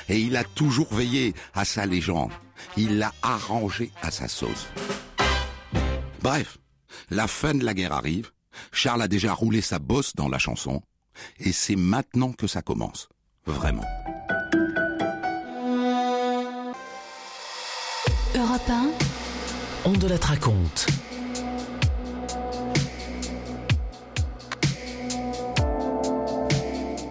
Et 0.09 0.19
il 0.19 0.35
a 0.35 0.43
toujours 0.43 0.93
veillé 0.93 1.33
à 1.53 1.65
sa 1.65 1.85
légende. 1.85 2.31
Il 2.77 2.97
l'a 2.97 3.13
arrangé 3.21 3.91
à 4.01 4.11
sa 4.11 4.27
sauce. 4.27 4.67
Bref, 6.21 6.57
la 7.09 7.27
fin 7.27 7.53
de 7.53 7.63
la 7.63 7.73
guerre 7.73 7.93
arrive. 7.93 8.31
Charles 8.71 9.01
a 9.01 9.07
déjà 9.07 9.33
roulé 9.33 9.61
sa 9.61 9.79
bosse 9.79 10.15
dans 10.15 10.29
la 10.29 10.39
chanson. 10.39 10.81
Et 11.39 11.51
c'est 11.51 11.75
maintenant 11.75 12.31
que 12.31 12.47
ça 12.47 12.61
commence. 12.61 13.09
Vraiment. 13.45 13.85
Europe 18.35 18.69
1, 18.69 18.89
De 19.99 20.07
la 20.07 20.17
raconte. 20.17 20.87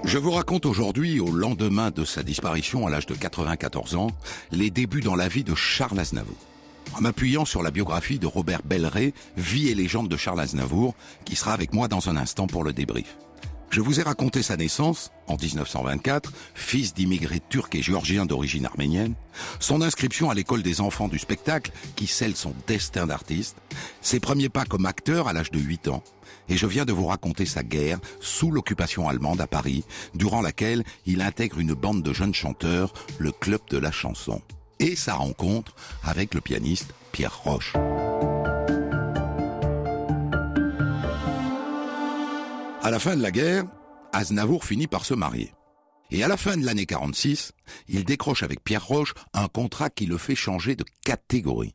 Je 0.05 0.18
vous 0.18 0.31
raconte 0.31 0.66
aujourd'hui, 0.66 1.18
au 1.18 1.31
lendemain 1.31 1.90
de 1.90 2.05
sa 2.05 2.23
disparition 2.23 2.87
à 2.87 2.90
l'âge 2.90 3.07
de 3.07 3.14
94 3.14 3.94
ans, 3.94 4.09
les 4.53 4.70
débuts 4.70 5.01
dans 5.01 5.16
la 5.16 5.29
vie 5.29 5.44
de 5.44 5.55
Charles 5.55 5.99
Aznavour. 5.99 6.37
En 6.94 7.01
m'appuyant 7.01 7.47
sur 7.47 7.62
la 7.62 7.70
biographie 7.70 8.18
de 8.18 8.27
Robert 8.27 8.61
Belleret, 8.64 9.14
Vie 9.38 9.68
et 9.68 9.75
légende 9.75 10.09
de 10.09 10.16
Charles 10.18 10.40
Aznavour, 10.40 10.94
qui 11.25 11.37
sera 11.37 11.55
avec 11.55 11.73
moi 11.73 11.88
dans 11.88 12.11
un 12.11 12.18
instant 12.18 12.47
pour 12.47 12.64
le 12.64 12.75
débrief. 12.75 13.16
Je 13.74 13.80
vous 13.80 13.98
ai 13.98 14.04
raconté 14.04 14.44
sa 14.44 14.56
naissance, 14.56 15.10
en 15.26 15.34
1924, 15.34 16.32
fils 16.54 16.94
d'immigrés 16.94 17.42
turcs 17.48 17.70
et 17.72 17.82
géorgiens 17.82 18.24
d'origine 18.24 18.66
arménienne, 18.66 19.14
son 19.58 19.82
inscription 19.82 20.30
à 20.30 20.34
l'école 20.34 20.62
des 20.62 20.80
enfants 20.80 21.08
du 21.08 21.18
spectacle, 21.18 21.72
qui 21.96 22.06
scelle 22.06 22.37
son 22.37 22.54
destin 22.68 23.08
d'artiste, 23.08 23.56
ses 24.00 24.20
premiers 24.20 24.48
pas 24.48 24.64
comme 24.64 24.87
acteur 24.87 25.26
à 25.26 25.32
l'âge 25.32 25.50
de 25.50 25.58
8 25.58 25.88
ans, 25.88 26.04
et 26.48 26.56
je 26.56 26.68
viens 26.68 26.84
de 26.84 26.92
vous 26.92 27.06
raconter 27.06 27.46
sa 27.46 27.64
guerre 27.64 27.98
sous 28.20 28.52
l'occupation 28.52 29.08
allemande 29.08 29.40
à 29.40 29.48
Paris, 29.48 29.82
durant 30.14 30.40
laquelle 30.40 30.84
il 31.04 31.20
intègre 31.20 31.58
une 31.58 31.74
bande 31.74 32.04
de 32.04 32.12
jeunes 32.12 32.32
chanteurs, 32.32 32.94
le 33.18 33.32
Club 33.32 33.62
de 33.70 33.78
la 33.78 33.90
chanson, 33.90 34.40
et 34.78 34.94
sa 34.94 35.14
rencontre 35.14 35.74
avec 36.04 36.34
le 36.34 36.40
pianiste 36.40 36.94
Pierre 37.10 37.40
Roche. 37.42 37.72
À 42.85 42.90
la 42.90 42.99
fin 42.99 43.16
de 43.16 43.23
la 43.23 43.31
guerre, 43.31 43.64
Aznavour 44.12 44.62
finit 44.62 44.88
par 44.88 45.07
se 45.07 45.14
marier. 45.14 45.55
Et 46.11 46.23
à 46.23 46.29
la 46.29 46.37
fin 46.37 46.59
de 46.59 46.66
l'année 46.66 46.85
46, 46.85 47.53
il 47.88 48.05
décroche 48.05 48.42
avec 48.42 48.62
Pierre 48.62 48.87
Roche 48.87 49.14
un 49.33 49.49
contrat 49.49 49.88
qui 49.88 50.05
le 50.05 50.18
fait 50.18 50.35
changer 50.35 50.77
de 50.77 50.85
catégorie. 51.03 51.75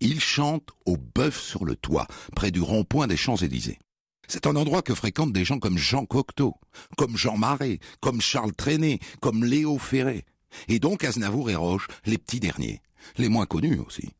Il 0.00 0.18
chante 0.18 0.70
au 0.86 0.96
bœuf 0.96 1.40
sur 1.40 1.64
le 1.64 1.76
toit, 1.76 2.08
près 2.34 2.50
du 2.50 2.60
rond-point 2.60 3.06
des 3.06 3.16
Champs-Élysées. 3.16 3.78
C'est 4.26 4.48
un 4.48 4.56
endroit 4.56 4.82
que 4.82 4.92
fréquentent 4.92 5.32
des 5.32 5.44
gens 5.44 5.60
comme 5.60 5.78
Jean 5.78 6.04
Cocteau, 6.04 6.56
comme 6.96 7.16
Jean 7.16 7.36
Marais, 7.36 7.78
comme 8.00 8.20
Charles 8.20 8.52
Trenet, 8.52 8.98
comme 9.20 9.44
Léo 9.44 9.78
Ferré. 9.78 10.24
Et 10.66 10.80
donc 10.80 11.04
Aznavour 11.04 11.48
et 11.50 11.54
Roche, 11.54 11.86
les 12.06 12.18
petits 12.18 12.40
derniers, 12.40 12.82
les 13.18 13.28
moins 13.28 13.46
connus 13.46 13.78
aussi. 13.78 14.10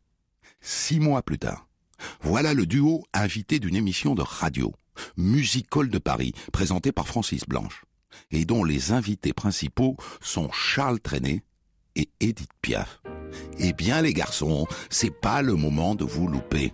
Six 0.61 1.01
mois 1.01 1.23
plus 1.23 1.40
tard, 1.40 1.66
voilà 2.21 2.55
le 2.55 2.66
duo 2.66 3.03
invité 3.12 3.59
d'une 3.59 3.75
émission 3.75 4.14
de 4.14 4.23
radio. 4.23 4.73
Musical 5.16 5.88
de 5.88 5.98
Paris, 5.98 6.32
présenté 6.52 6.92
par 6.92 7.06
Francis 7.06 7.44
Blanche, 7.46 7.84
et 8.30 8.44
dont 8.44 8.64
les 8.64 8.92
invités 8.92 9.32
principaux 9.32 9.96
sont 10.20 10.50
Charles 10.52 11.00
Trenet 11.00 11.42
et 11.96 12.08
Edith 12.20 12.50
Piaf. 12.62 13.00
Eh 13.58 13.72
bien 13.72 14.02
les 14.02 14.12
garçons, 14.12 14.66
c'est 14.88 15.14
pas 15.20 15.42
le 15.42 15.54
moment 15.54 15.94
de 15.94 16.04
vous 16.04 16.26
louper. 16.26 16.72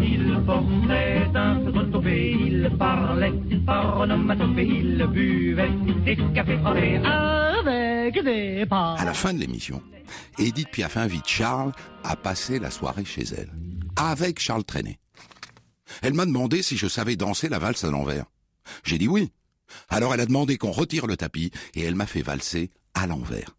Il 0.00 0.42
formait 0.46 1.30
un 1.34 1.58
retombé, 1.70 2.36
il 2.38 2.70
parlait 2.78 3.32
par 3.66 4.00
onomatopée, 4.00 4.66
il 4.66 5.06
buvait 5.06 5.70
des 6.04 6.16
cafés 6.34 6.58
frais 6.58 7.02
avec 7.04 8.24
des 8.24 8.66
pas. 8.66 8.94
À 8.94 9.04
la 9.04 9.12
fin 9.12 9.32
de 9.32 9.38
l'émission, 9.38 9.82
Edith 10.38 10.70
Piaf 10.70 10.96
invite 10.96 11.26
Charles 11.28 11.72
à 12.04 12.16
passer 12.16 12.58
la 12.58 12.70
soirée 12.70 13.04
chez 13.04 13.24
elle, 13.36 13.50
avec 13.96 14.40
Charles 14.40 14.64
Trenet. 14.64 14.98
Elle 16.02 16.14
m'a 16.14 16.26
demandé 16.26 16.62
si 16.62 16.76
je 16.76 16.86
savais 16.86 17.16
danser 17.16 17.48
la 17.48 17.58
valse 17.58 17.84
à 17.84 17.90
l'envers. 17.90 18.26
J'ai 18.84 18.98
dit 18.98 19.08
oui. 19.08 19.32
Alors 19.88 20.14
elle 20.14 20.20
a 20.20 20.26
demandé 20.26 20.58
qu'on 20.58 20.72
retire 20.72 21.06
le 21.06 21.16
tapis 21.16 21.50
et 21.74 21.82
elle 21.82 21.94
m'a 21.94 22.06
fait 22.06 22.22
valser 22.22 22.70
à 22.94 23.06
l'envers. 23.06 23.56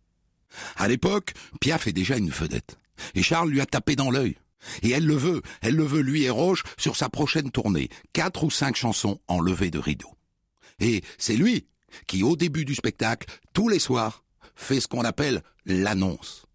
À 0.75 0.87
l'époque, 0.87 1.33
Piaf 1.59 1.87
est 1.87 1.93
déjà 1.93 2.17
une 2.17 2.29
vedette. 2.29 2.77
Et 3.15 3.23
Charles 3.23 3.49
lui 3.49 3.61
a 3.61 3.65
tapé 3.65 3.95
dans 3.95 4.11
l'œil. 4.11 4.37
Et 4.83 4.91
elle 4.91 5.05
le 5.05 5.15
veut, 5.15 5.41
elle 5.61 5.75
le 5.75 5.85
veut 5.85 6.01
lui 6.01 6.23
et 6.23 6.29
Roche 6.29 6.63
sur 6.77 6.95
sa 6.95 7.09
prochaine 7.09 7.51
tournée. 7.51 7.89
Quatre 8.13 8.43
ou 8.43 8.51
cinq 8.51 8.75
chansons 8.75 9.19
en 9.27 9.39
levée 9.39 9.71
de 9.71 9.79
rideau. 9.79 10.11
Et 10.79 11.03
c'est 11.17 11.35
lui 11.35 11.67
qui, 12.07 12.23
au 12.23 12.35
début 12.35 12.65
du 12.65 12.75
spectacle, 12.75 13.27
tous 13.53 13.69
les 13.69 13.79
soirs, 13.79 14.23
fait 14.55 14.79
ce 14.79 14.87
qu'on 14.87 15.03
appelle 15.03 15.41
l'annonce. 15.65 16.45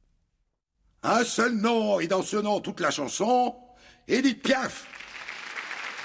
Un 1.03 1.25
seul 1.25 1.57
nom, 1.57 2.01
et 2.01 2.07
dans 2.07 2.23
ce 2.23 2.37
nom 2.37 2.61
toute 2.61 2.81
la 2.81 2.91
chanson, 2.91 3.55
Edith 4.09 4.43
Piaf. 4.43 4.87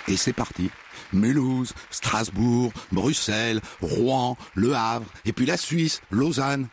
Et 0.08 0.18
c'est 0.18 0.34
parti. 0.34 0.70
Mulhouse, 1.14 1.74
Strasbourg, 1.90 2.72
Bruxelles, 2.92 3.62
Rouen, 3.82 4.38
Le 4.56 4.76
Havre, 4.76 5.06
et 5.26 5.34
puis 5.34 5.46
la 5.46 5.58
Suisse, 5.58 6.02
Lausanne. 6.10 6.68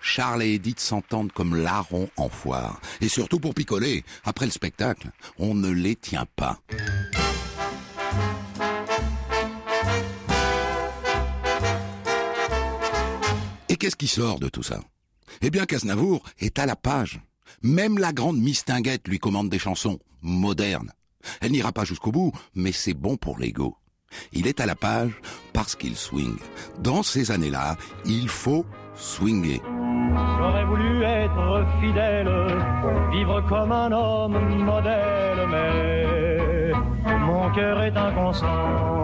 Charles 0.00 0.42
et 0.42 0.54
Edith 0.54 0.80
s'entendent 0.80 1.32
comme 1.32 1.54
larrons 1.54 2.08
en 2.16 2.28
foire. 2.28 2.80
Et 3.00 3.08
surtout 3.08 3.40
pour 3.40 3.54
picoler, 3.54 4.04
après 4.24 4.46
le 4.46 4.52
spectacle, 4.52 5.10
on 5.38 5.54
ne 5.54 5.68
les 5.68 5.96
tient 5.96 6.26
pas. 6.36 6.60
Et 13.68 13.76
qu'est-ce 13.76 13.96
qui 13.96 14.08
sort 14.08 14.40
de 14.40 14.48
tout 14.48 14.62
ça? 14.62 14.80
Eh 15.42 15.50
bien 15.50 15.66
qu'Aznavour 15.66 16.22
est 16.38 16.58
à 16.58 16.66
la 16.66 16.76
page. 16.76 17.20
Même 17.62 17.98
la 17.98 18.12
grande 18.12 18.38
mistinguette 18.38 19.06
lui 19.08 19.18
commande 19.18 19.50
des 19.50 19.58
chansons 19.58 19.98
modernes. 20.22 20.92
Elle 21.40 21.52
n'ira 21.52 21.72
pas 21.72 21.84
jusqu'au 21.84 22.12
bout, 22.12 22.32
mais 22.54 22.72
c'est 22.72 22.94
bon 22.94 23.16
pour 23.16 23.38
l'ego. 23.38 23.76
Il 24.32 24.46
est 24.46 24.60
à 24.60 24.66
la 24.66 24.74
page 24.74 25.12
parce 25.52 25.74
qu'il 25.74 25.96
swing. 25.96 26.36
Dans 26.78 27.02
ces 27.02 27.30
années-là, 27.30 27.76
il 28.04 28.28
faut 28.28 28.64
swinger. 28.94 29.60
J'aurais 30.38 30.64
voulu 30.64 31.02
être 31.02 31.66
fidèle, 31.80 32.28
vivre 33.12 33.40
comme 33.48 33.72
un 33.72 33.92
homme 33.92 34.64
modèle, 34.64 35.46
mais 35.50 36.72
mon 37.18 37.52
cœur 37.52 37.82
est 37.82 37.96
inconstant. 37.96 38.96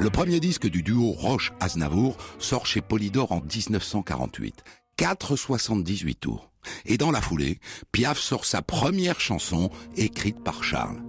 Le 0.00 0.10
premier 0.10 0.40
disque 0.40 0.68
du 0.68 0.82
duo 0.82 1.12
Roche-Aznavour 1.12 2.16
sort 2.38 2.66
chez 2.66 2.80
Polydor 2.80 3.32
en 3.32 3.40
1948. 3.40 4.62
4,78 4.98 6.14
tours. 6.16 6.50
Et 6.86 6.96
dans 6.96 7.10
la 7.10 7.20
foulée, 7.20 7.58
Piaf 7.92 8.18
sort 8.18 8.44
sa 8.44 8.62
première 8.62 9.20
chanson 9.20 9.70
écrite 9.96 10.42
par 10.42 10.64
Charles. 10.64 11.02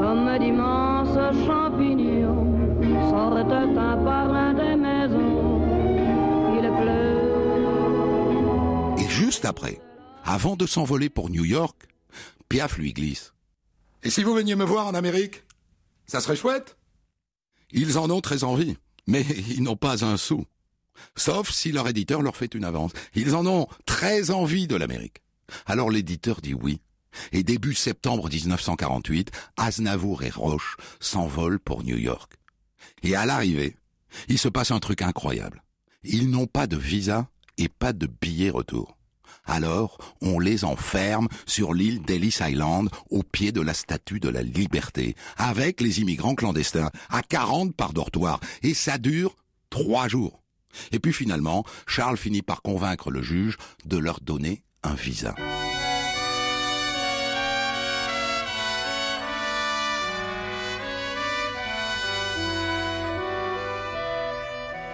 comme 0.00 0.38
d'immenses 0.38 1.18
champignons, 1.46 3.10
sortent 3.10 3.52
un 3.52 3.96
par 4.04 4.32
un 4.32 4.54
des 4.54 4.76
maisons. 4.76 5.60
Il 6.54 6.70
pleut. 6.80 7.18
Et 9.04 9.08
juste 9.08 9.44
après, 9.44 9.80
avant 10.24 10.54
de 10.54 10.66
s'envoler 10.66 11.08
pour 11.08 11.30
New 11.30 11.44
York, 11.44 11.88
Piaf 12.48 12.78
lui 12.78 12.92
glisse. 12.92 13.32
Et 14.04 14.10
si 14.10 14.22
vous 14.22 14.34
veniez 14.34 14.54
me 14.54 14.64
voir 14.64 14.86
en 14.86 14.94
Amérique? 14.94 15.42
Ça 16.08 16.20
serait 16.20 16.36
chouette 16.36 16.76
Ils 17.70 17.98
en 17.98 18.10
ont 18.10 18.20
très 18.20 18.42
envie, 18.42 18.76
mais 19.06 19.22
ils 19.50 19.62
n'ont 19.62 19.76
pas 19.76 20.04
un 20.04 20.16
sou. 20.16 20.44
Sauf 21.16 21.50
si 21.50 21.70
leur 21.70 21.86
éditeur 21.86 22.22
leur 22.22 22.36
fait 22.36 22.54
une 22.54 22.64
avance. 22.64 22.92
Ils 23.14 23.36
en 23.36 23.46
ont 23.46 23.68
très 23.86 24.30
envie 24.30 24.66
de 24.66 24.74
l'Amérique. 24.74 25.22
Alors 25.66 25.90
l'éditeur 25.90 26.40
dit 26.40 26.54
oui. 26.54 26.80
Et 27.32 27.42
début 27.42 27.74
septembre 27.74 28.28
1948, 28.28 29.30
Aznavour 29.56 30.22
et 30.22 30.30
Roche 30.30 30.76
s'envolent 31.00 31.60
pour 31.60 31.84
New 31.84 31.96
York. 31.96 32.34
Et 33.02 33.14
à 33.14 33.26
l'arrivée, 33.26 33.76
il 34.28 34.38
se 34.38 34.48
passe 34.48 34.70
un 34.70 34.80
truc 34.80 35.02
incroyable. 35.02 35.62
Ils 36.04 36.30
n'ont 36.30 36.46
pas 36.46 36.66
de 36.66 36.76
visa 36.76 37.28
et 37.56 37.68
pas 37.68 37.92
de 37.92 38.06
billet 38.06 38.50
retour. 38.50 38.97
Alors, 39.48 39.98
on 40.20 40.38
les 40.38 40.64
enferme 40.64 41.26
sur 41.46 41.72
l'île 41.74 42.02
d'Ellis 42.02 42.38
Island, 42.40 42.90
au 43.10 43.22
pied 43.22 43.50
de 43.50 43.60
la 43.60 43.74
statue 43.74 44.20
de 44.20 44.28
la 44.28 44.42
liberté, 44.42 45.16
avec 45.36 45.80
les 45.80 46.00
immigrants 46.00 46.34
clandestins, 46.34 46.90
à 47.08 47.22
40 47.22 47.74
par 47.74 47.92
dortoir. 47.92 48.40
Et 48.62 48.74
ça 48.74 48.98
dure 48.98 49.34
trois 49.70 50.06
jours. 50.06 50.42
Et 50.92 50.98
puis 50.98 51.12
finalement, 51.12 51.64
Charles 51.86 52.18
finit 52.18 52.42
par 52.42 52.62
convaincre 52.62 53.10
le 53.10 53.22
juge 53.22 53.56
de 53.86 53.96
leur 53.96 54.20
donner 54.20 54.62
un 54.82 54.94
visa. 54.94 55.34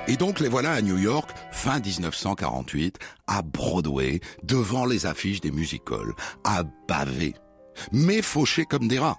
Et 0.07 0.17
donc 0.17 0.41
les 0.41 0.49
voilà 0.49 0.73
à 0.73 0.83
New 0.83 0.99
York, 0.99 1.31
fin 1.51 1.81
1948, 1.81 2.99
à 3.27 3.41
Broadway, 3.43 4.21
devant 4.43 4.85
les 4.85 5.07
affiches 5.07 5.41
des 5.41 5.51
music-halls, 5.51 6.15
à 6.45 6.63
baver, 6.87 7.35
mais 7.91 8.21
fauchés 8.21 8.67
comme 8.67 8.87
des 8.87 8.99
rats. 8.99 9.19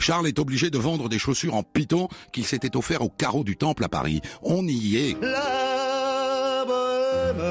Charles 0.00 0.26
est 0.26 0.40
obligé 0.40 0.68
de 0.70 0.78
vendre 0.78 1.08
des 1.08 1.18
chaussures 1.18 1.54
en 1.54 1.62
python 1.62 2.08
qu'il 2.32 2.44
s'était 2.44 2.76
offert 2.76 3.02
au 3.02 3.08
carreau 3.08 3.44
du 3.44 3.56
temple 3.56 3.84
à 3.84 3.88
Paris. 3.88 4.20
On 4.42 4.66
y 4.66 4.96
est. 4.96 5.16
La 5.20 6.64
bohème, 6.66 7.44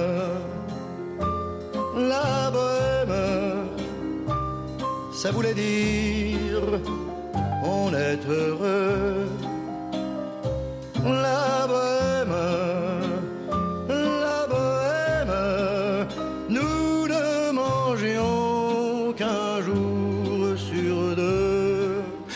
la 2.09 2.51
bohème, 2.51 3.67
ça 5.13 5.31
voulait 5.31 5.53
dire 5.53 6.81
on 7.63 7.93
est 7.93 8.19
heureux. 8.27 9.29
La 11.03 11.67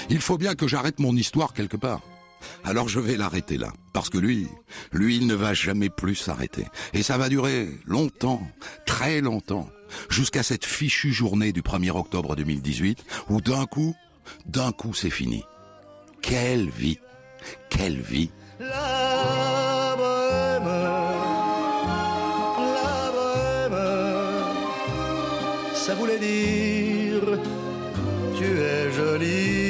Il 0.10 0.22
faut 0.22 0.38
bien 0.38 0.56
que 0.56 0.68
j'arrête 0.68 1.00
mon 1.00 1.16
histoire 1.16 1.54
quelque 1.54 1.78
part. 1.78 2.02
Alors 2.64 2.88
je 2.88 3.00
vais 3.00 3.18
l'arrêter 3.18 3.58
là. 3.58 3.72
Parce 3.94 4.10
que 4.10 4.18
lui, 4.18 4.48
lui, 4.92 5.18
il 5.18 5.28
ne 5.28 5.36
va 5.36 5.54
jamais 5.54 5.90
plus 5.90 6.16
s'arrêter. 6.16 6.66
Et 6.94 7.04
ça 7.04 7.18
va 7.18 7.30
durer 7.30 7.70
longtemps, 7.86 8.42
très 8.86 9.22
longtemps, 9.22 9.70
jusqu'à 10.10 10.44
cette 10.44 10.66
fichue 10.66 11.12
journée 11.12 11.52
du 11.52 11.62
1er 11.62 11.92
octobre 11.92 12.36
2018, 12.36 13.04
où 13.30 13.42
d'un 13.42 13.66
coup, 13.66 13.96
d'un 14.46 14.72
coup 14.72 14.94
c'est 14.94 15.10
fini. 15.10 15.44
Quelle 16.22 16.70
vie 16.70 17.00
Quelle 17.70 18.02
vie 18.02 18.32
La 18.60 19.20
ça 25.90 25.96
voulait 25.96 26.20
dire 26.20 27.40
tu 28.38 28.46
es 28.46 28.92
jolie. 28.92 29.69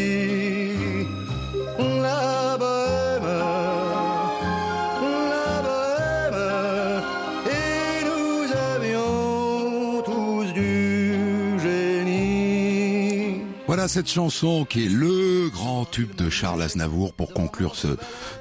Cette 13.89 14.09
chanson 14.09 14.65
qui 14.65 14.85
est 14.85 14.89
le 14.89 15.49
grand 15.49 15.83
tube 15.83 16.13
de 16.15 16.29
Charles 16.29 16.61
Aznavour 16.61 17.11
pour 17.13 17.33
conclure 17.33 17.75
ce, 17.75 17.87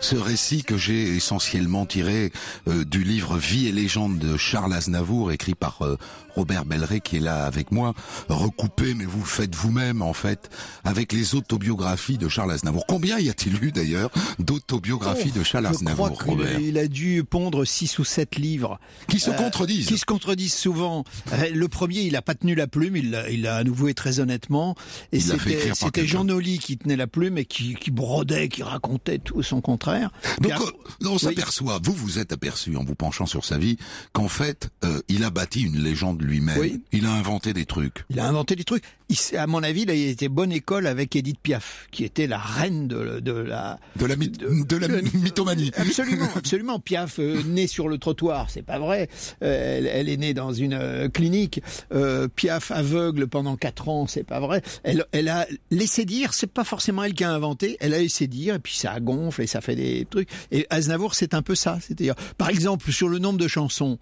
ce 0.01 0.15
récit 0.15 0.63
que 0.63 0.77
j'ai 0.77 1.17
essentiellement 1.17 1.87
tiré 1.87 2.33
euh, 2.69 2.85
du 2.85 3.03
livre 3.03 3.39
Vie 3.39 3.67
et 3.67 3.73
légende 3.73 4.19
de 4.19 4.37
Charles 4.37 4.75
Aznavour 4.75 5.33
écrit 5.33 5.55
par 5.55 5.81
euh, 5.81 5.97
Robert 6.37 6.67
Belleret 6.67 7.01
qui 7.01 7.17
est 7.17 7.21
là 7.21 7.47
avec 7.47 7.73
moi, 7.73 7.95
recoupé 8.29 8.93
mais 8.95 9.07
vous 9.07 9.21
le 9.21 9.25
faites 9.25 9.55
vous-même 9.55 10.03
en 10.03 10.13
fait 10.13 10.51
avec 10.85 11.13
les 11.15 11.35
autobiographies 11.35 12.19
de 12.19 12.29
Charles 12.29 12.53
Aznavour. 12.53 12.85
Combien 12.87 13.19
y 13.19 13.31
a-t-il 13.31 13.65
eu 13.65 13.73
d'ailleurs 13.73 14.11
d'autobiographies 14.39 15.33
de 15.33 15.43
Charles 15.43 15.67
Aznavour, 15.67 16.13
crois 16.13 16.35
Robert? 16.35 16.57
a, 16.57 16.61
il 16.61 16.77
a 16.79 16.89
dû 16.89 17.25
pondre 17.25 17.65
six 17.65 17.99
ou 17.99 18.05
sept 18.05 18.37
livres. 18.37 18.79
Qui 19.09 19.19
se 19.19 19.31
Euh, 19.31 19.35
contredisent. 19.35 19.87
Qui 19.87 19.99
se 19.99 20.05
contredisent 20.05 20.55
souvent. 20.55 21.05
Euh, 21.33 21.49
Le 21.55 21.69
premier, 21.69 22.01
il 22.03 22.15
a 22.17 22.23
pas 22.23 22.35
tenu 22.35 22.55
la 22.55 22.67
plume, 22.67 22.97
il 22.97 23.11
l'a 23.11 23.31
il 23.31 23.43
l'a 23.43 23.57
à 23.57 23.65
nouveau 23.65 23.89
et 23.89 23.95
très 23.95 24.21
honnêtement. 24.21 24.75
Et 25.13 25.21
c'était. 25.39 26.07
Jean 26.07 26.25
Nolly 26.25 26.59
qui 26.59 26.79
tenait 26.79 26.97
la 26.97 27.07
plume 27.07 27.39
et 27.39 27.45
qui, 27.45 27.75
qui 27.75 27.91
brodait, 27.91 28.49
qui 28.49 28.63
racontait 28.63 29.19
tout 29.19 29.43
son 29.43 29.61
contraire. 29.61 30.11
Donc 30.41 30.53
euh, 30.53 31.09
on 31.09 31.19
s'aperçoit, 31.19 31.81
vous 31.83 31.93
vous 31.93 32.19
êtes 32.19 32.33
aperçu 32.33 32.77
en 32.77 32.85
vous 32.85 32.95
penchant 32.95 33.27
sur 33.27 33.45
sa 33.45 33.59
vie, 33.59 33.77
qu'en 34.13 34.29
fait, 34.29 34.71
euh, 34.85 35.01
il 35.09 35.25
a 35.25 35.31
bâti 35.31 35.63
une 35.63 35.79
légende 35.79 36.23
lui-même. 36.23 36.59
Oui. 36.59 36.83
Il 36.93 37.07
a 37.07 37.13
inventé 37.13 37.53
des 37.53 37.67
trucs. 37.67 38.05
Il 38.11 38.21
a 38.21 38.27
inventé 38.27 38.57
des 38.57 38.65
trucs. 38.65 38.85
Il, 39.11 39.37
à 39.39 39.47
mon 39.47 39.63
avis, 39.63 39.83
il 39.83 39.91
a 39.91 39.95
été 39.95 40.29
bonne 40.29 40.53
école 40.53 40.87
avec 40.87 41.17
Edith 41.17 41.39
Piaf, 41.43 41.87
qui 41.91 42.05
était 42.05 42.27
la 42.27 42.39
reine 42.39 42.89
de, 42.89 43.21
de 43.21 43.33
la 43.33 43.79
De 43.97 44.05
la, 44.07 44.17
myth- 44.17 44.39
de 44.67 44.77
la 44.77 44.89
mythomanie. 45.15 45.71
Absolument, 45.77 46.29
absolument. 46.37 46.79
Piaf, 46.79 47.19
euh, 47.19 47.43
née 47.47 47.67
sur 47.67 47.89
le 47.89 47.97
trottoir, 47.99 48.51
c'est 48.51 48.63
pas 48.63 48.79
vrai. 48.79 49.09
Euh, 49.43 49.79
elle, 49.79 49.87
elle 49.87 50.09
est 50.11 50.17
née 50.19 50.35
dans 50.35 50.53
une 50.53 50.75
euh, 50.75 51.09
clinique. 51.09 51.63
Euh, 51.93 52.29
Piaf, 52.29 52.71
aveugle 52.71 53.29
pendant 53.29 53.57
quatre 53.57 53.89
ans, 53.89 54.07
c'est 54.07 54.25
pas 54.25 54.41
vrai. 54.41 54.61
Elle, 54.83 55.07
elle 55.13 55.29
a 55.29 55.47
laissé 55.71 56.05
dire, 56.05 56.35
c'est 56.35 56.47
pas 56.53 56.65
forcément 56.65 57.03
elle 57.05 57.15
qui 57.15 57.25
a 57.25 57.33
inventé. 57.33 57.77
Elle 57.81 57.95
a 57.95 57.99
laissé 57.99 58.27
dire, 58.27 58.57
et 58.57 58.59
puis 58.59 58.75
ça 58.77 59.01
gonfle 59.01 59.41
et 59.43 59.47
ça 59.47 59.61
fait 59.63 59.77
des 59.77 60.07
trucs. 60.11 60.29
Et 60.53 60.67
Aznavour, 60.69 61.15
c'est 61.15 61.33
un 61.35 61.43
peu 61.43 61.55
ça. 61.55 61.79
C'est-à-dire, 61.81 62.15
par 62.37 62.51
exemple, 62.51 62.93
sur 62.93 63.09
le 63.09 63.19
nombre 63.19 63.39
de 63.39 63.49
chansons. 63.49 63.99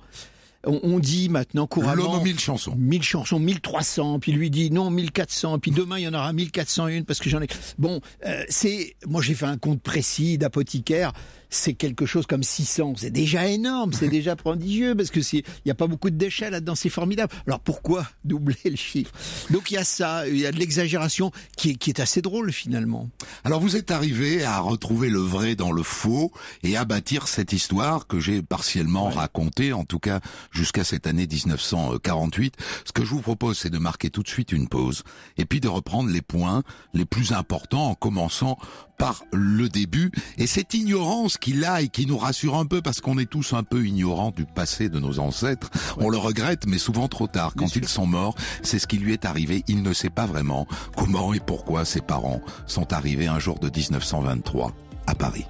On, 0.67 0.81
on 0.83 0.99
dit 0.99 1.29
maintenant 1.29 1.67
couramment 1.67 2.03
L'homme 2.03 2.21
aux 2.21 2.25
mille 2.25 2.39
chansons. 2.39 2.75
1000 2.77 3.03
chansons, 3.03 3.39
1300, 3.39 4.19
puis 4.19 4.33
lui 4.33 4.51
dit 4.51 4.71
non 4.71 4.91
1400, 4.91 5.59
puis 5.61 5.71
demain 5.71 5.99
il 5.99 6.03
y 6.03 6.09
en 6.09 6.15
aura 6.15 6.33
1401 6.33 7.03
parce 7.03 7.21
que 7.21 7.31
j'en 7.31 7.41
ai. 7.41 7.47
Bon, 7.79 8.01
euh, 8.27 8.45
c'est 8.49 8.97
moi 9.07 9.23
j'ai 9.23 9.35
fait 9.35 9.47
un 9.47 9.59
compte 9.59 9.81
précis 9.81 10.39
d'apothicaire, 10.39 11.13
c'est 11.51 11.75
quelque 11.75 12.07
chose 12.07 12.27
comme 12.27 12.43
600, 12.43 12.95
c'est 12.97 13.11
déjà 13.11 13.47
énorme, 13.47 13.93
c'est 13.93 14.09
déjà 14.09 14.37
prodigieux 14.37 14.95
parce 14.95 15.11
que 15.11 15.23
c'est 15.23 15.39
il 15.39 15.69
y 15.69 15.71
a 15.71 15.75
pas 15.75 15.87
beaucoup 15.87 16.11
de 16.11 16.17
déchets 16.17 16.51
là-dedans, 16.51 16.75
c'est 16.75 16.89
formidable. 16.89 17.33
Alors 17.47 17.61
pourquoi 17.61 18.07
doubler 18.25 18.57
le 18.65 18.77
chiffre? 18.77 19.13
Donc 19.51 19.71
il 19.71 19.75
y 19.75 19.79
a 19.79 19.85
ça, 19.85 20.29
il 20.29 20.39
y 20.39 20.47
a 20.47 20.53
de 20.53 20.59
l'exagération 20.59 21.31
qui 21.57 21.71
est, 21.71 21.75
qui 21.75 21.91
est 21.91 22.01
assez 22.01 22.23
drôle 22.23 22.53
finalement. 22.53 23.09
Alors 23.45 23.61
vous 23.61 23.77
êtes 23.77 23.91
arrivé 23.91 24.45
à 24.45 24.59
retrouver 24.61 25.11
le 25.11 25.21
vrai 25.21 25.55
dans 25.55 25.73
le 25.73 25.83
faux 25.83 26.33
et 26.63 26.77
à 26.77 26.85
bâtir 26.85 27.29
cette 27.29 27.53
histoire 27.53 28.07
que 28.07 28.19
j'ai 28.19 28.43
partiellement 28.43 29.09
racontée, 29.09 29.73
en 29.73 29.85
tout 29.85 29.99
cas 29.99 30.21
jusqu'à 30.57 30.85
cette 30.85 31.07
année 31.07 31.27
1948. 31.27 32.55
Ce 32.85 32.93
que 32.93 33.05
je 33.05 33.11
vous 33.11 33.21
propose, 33.21 33.59
c'est 33.59 33.71
de 33.71 33.79
marquer 33.79 34.11
tout 34.11 34.23
de 34.23 34.29
suite 34.29 34.53
une 34.53 34.69
pause 34.69 35.03
et 35.37 35.45
puis 35.45 35.61
de 35.61 35.69
reprendre 35.69 36.11
les 36.11 36.23
points 36.23 36.63
les 36.95 37.05
plus 37.05 37.33
importants 37.33 37.91
en 37.91 37.95
commençant 37.95 38.59
par 38.99 39.23
le 39.33 39.69
début 39.69 40.11
et 40.39 40.47
cette 40.47 40.73
ignorance 40.73 41.37
qu'il 41.37 41.65
a 41.65 41.83
et 41.83 41.89
qui 41.89 42.07
nous 42.07 42.17
rassure 42.17 42.57
un 42.57 42.65
peu 42.65 42.81
parce 42.81 43.01
qu'on 43.01 43.19
est 43.19 43.29
tous 43.29 43.53
un 43.53 43.63
peu 43.63 43.87
ignorants 43.87 44.31
du 44.31 44.47
passé 44.47 44.89
de 44.89 44.99
nos 44.99 45.19
ancêtres. 45.19 45.71
On 45.99 46.09
le 46.09 46.17
regrette, 46.17 46.67
mais 46.67 46.79
souvent 46.79 47.09
trop 47.09 47.27
tard. 47.27 47.53
Quand 47.57 47.77
ils 47.77 47.89
sont 47.89 48.07
morts, 48.07 48.35
c'est 48.63 48.79
ce 48.79 48.87
qui 48.87 48.97
lui 48.97 49.13
est 49.13 49.27
arrivé. 49.27 49.63
Il 49.69 49.83
ne 49.83 49.93
sait 49.93 50.11
pas 50.11 50.27
vraiment 50.27 50.67
comment 50.97 51.35
et 51.35 51.41
pourquoi 51.41 51.85
ses 51.85 52.01
parents 52.01 52.41
sont 52.67 52.93
arrivés 52.93 53.27
un 53.27 53.39
jour 53.39 53.59
de 53.59 53.69
1923 53.69 54.73
à 55.07 55.15
Paris. 55.15 55.45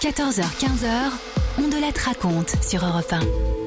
14h-15h, 0.00 1.10
on 1.58 1.68
de 1.68 1.80
la 1.80 1.90
raconte 2.04 2.54
sur 2.62 2.84
Europe 2.84 3.12
1. 3.12 3.59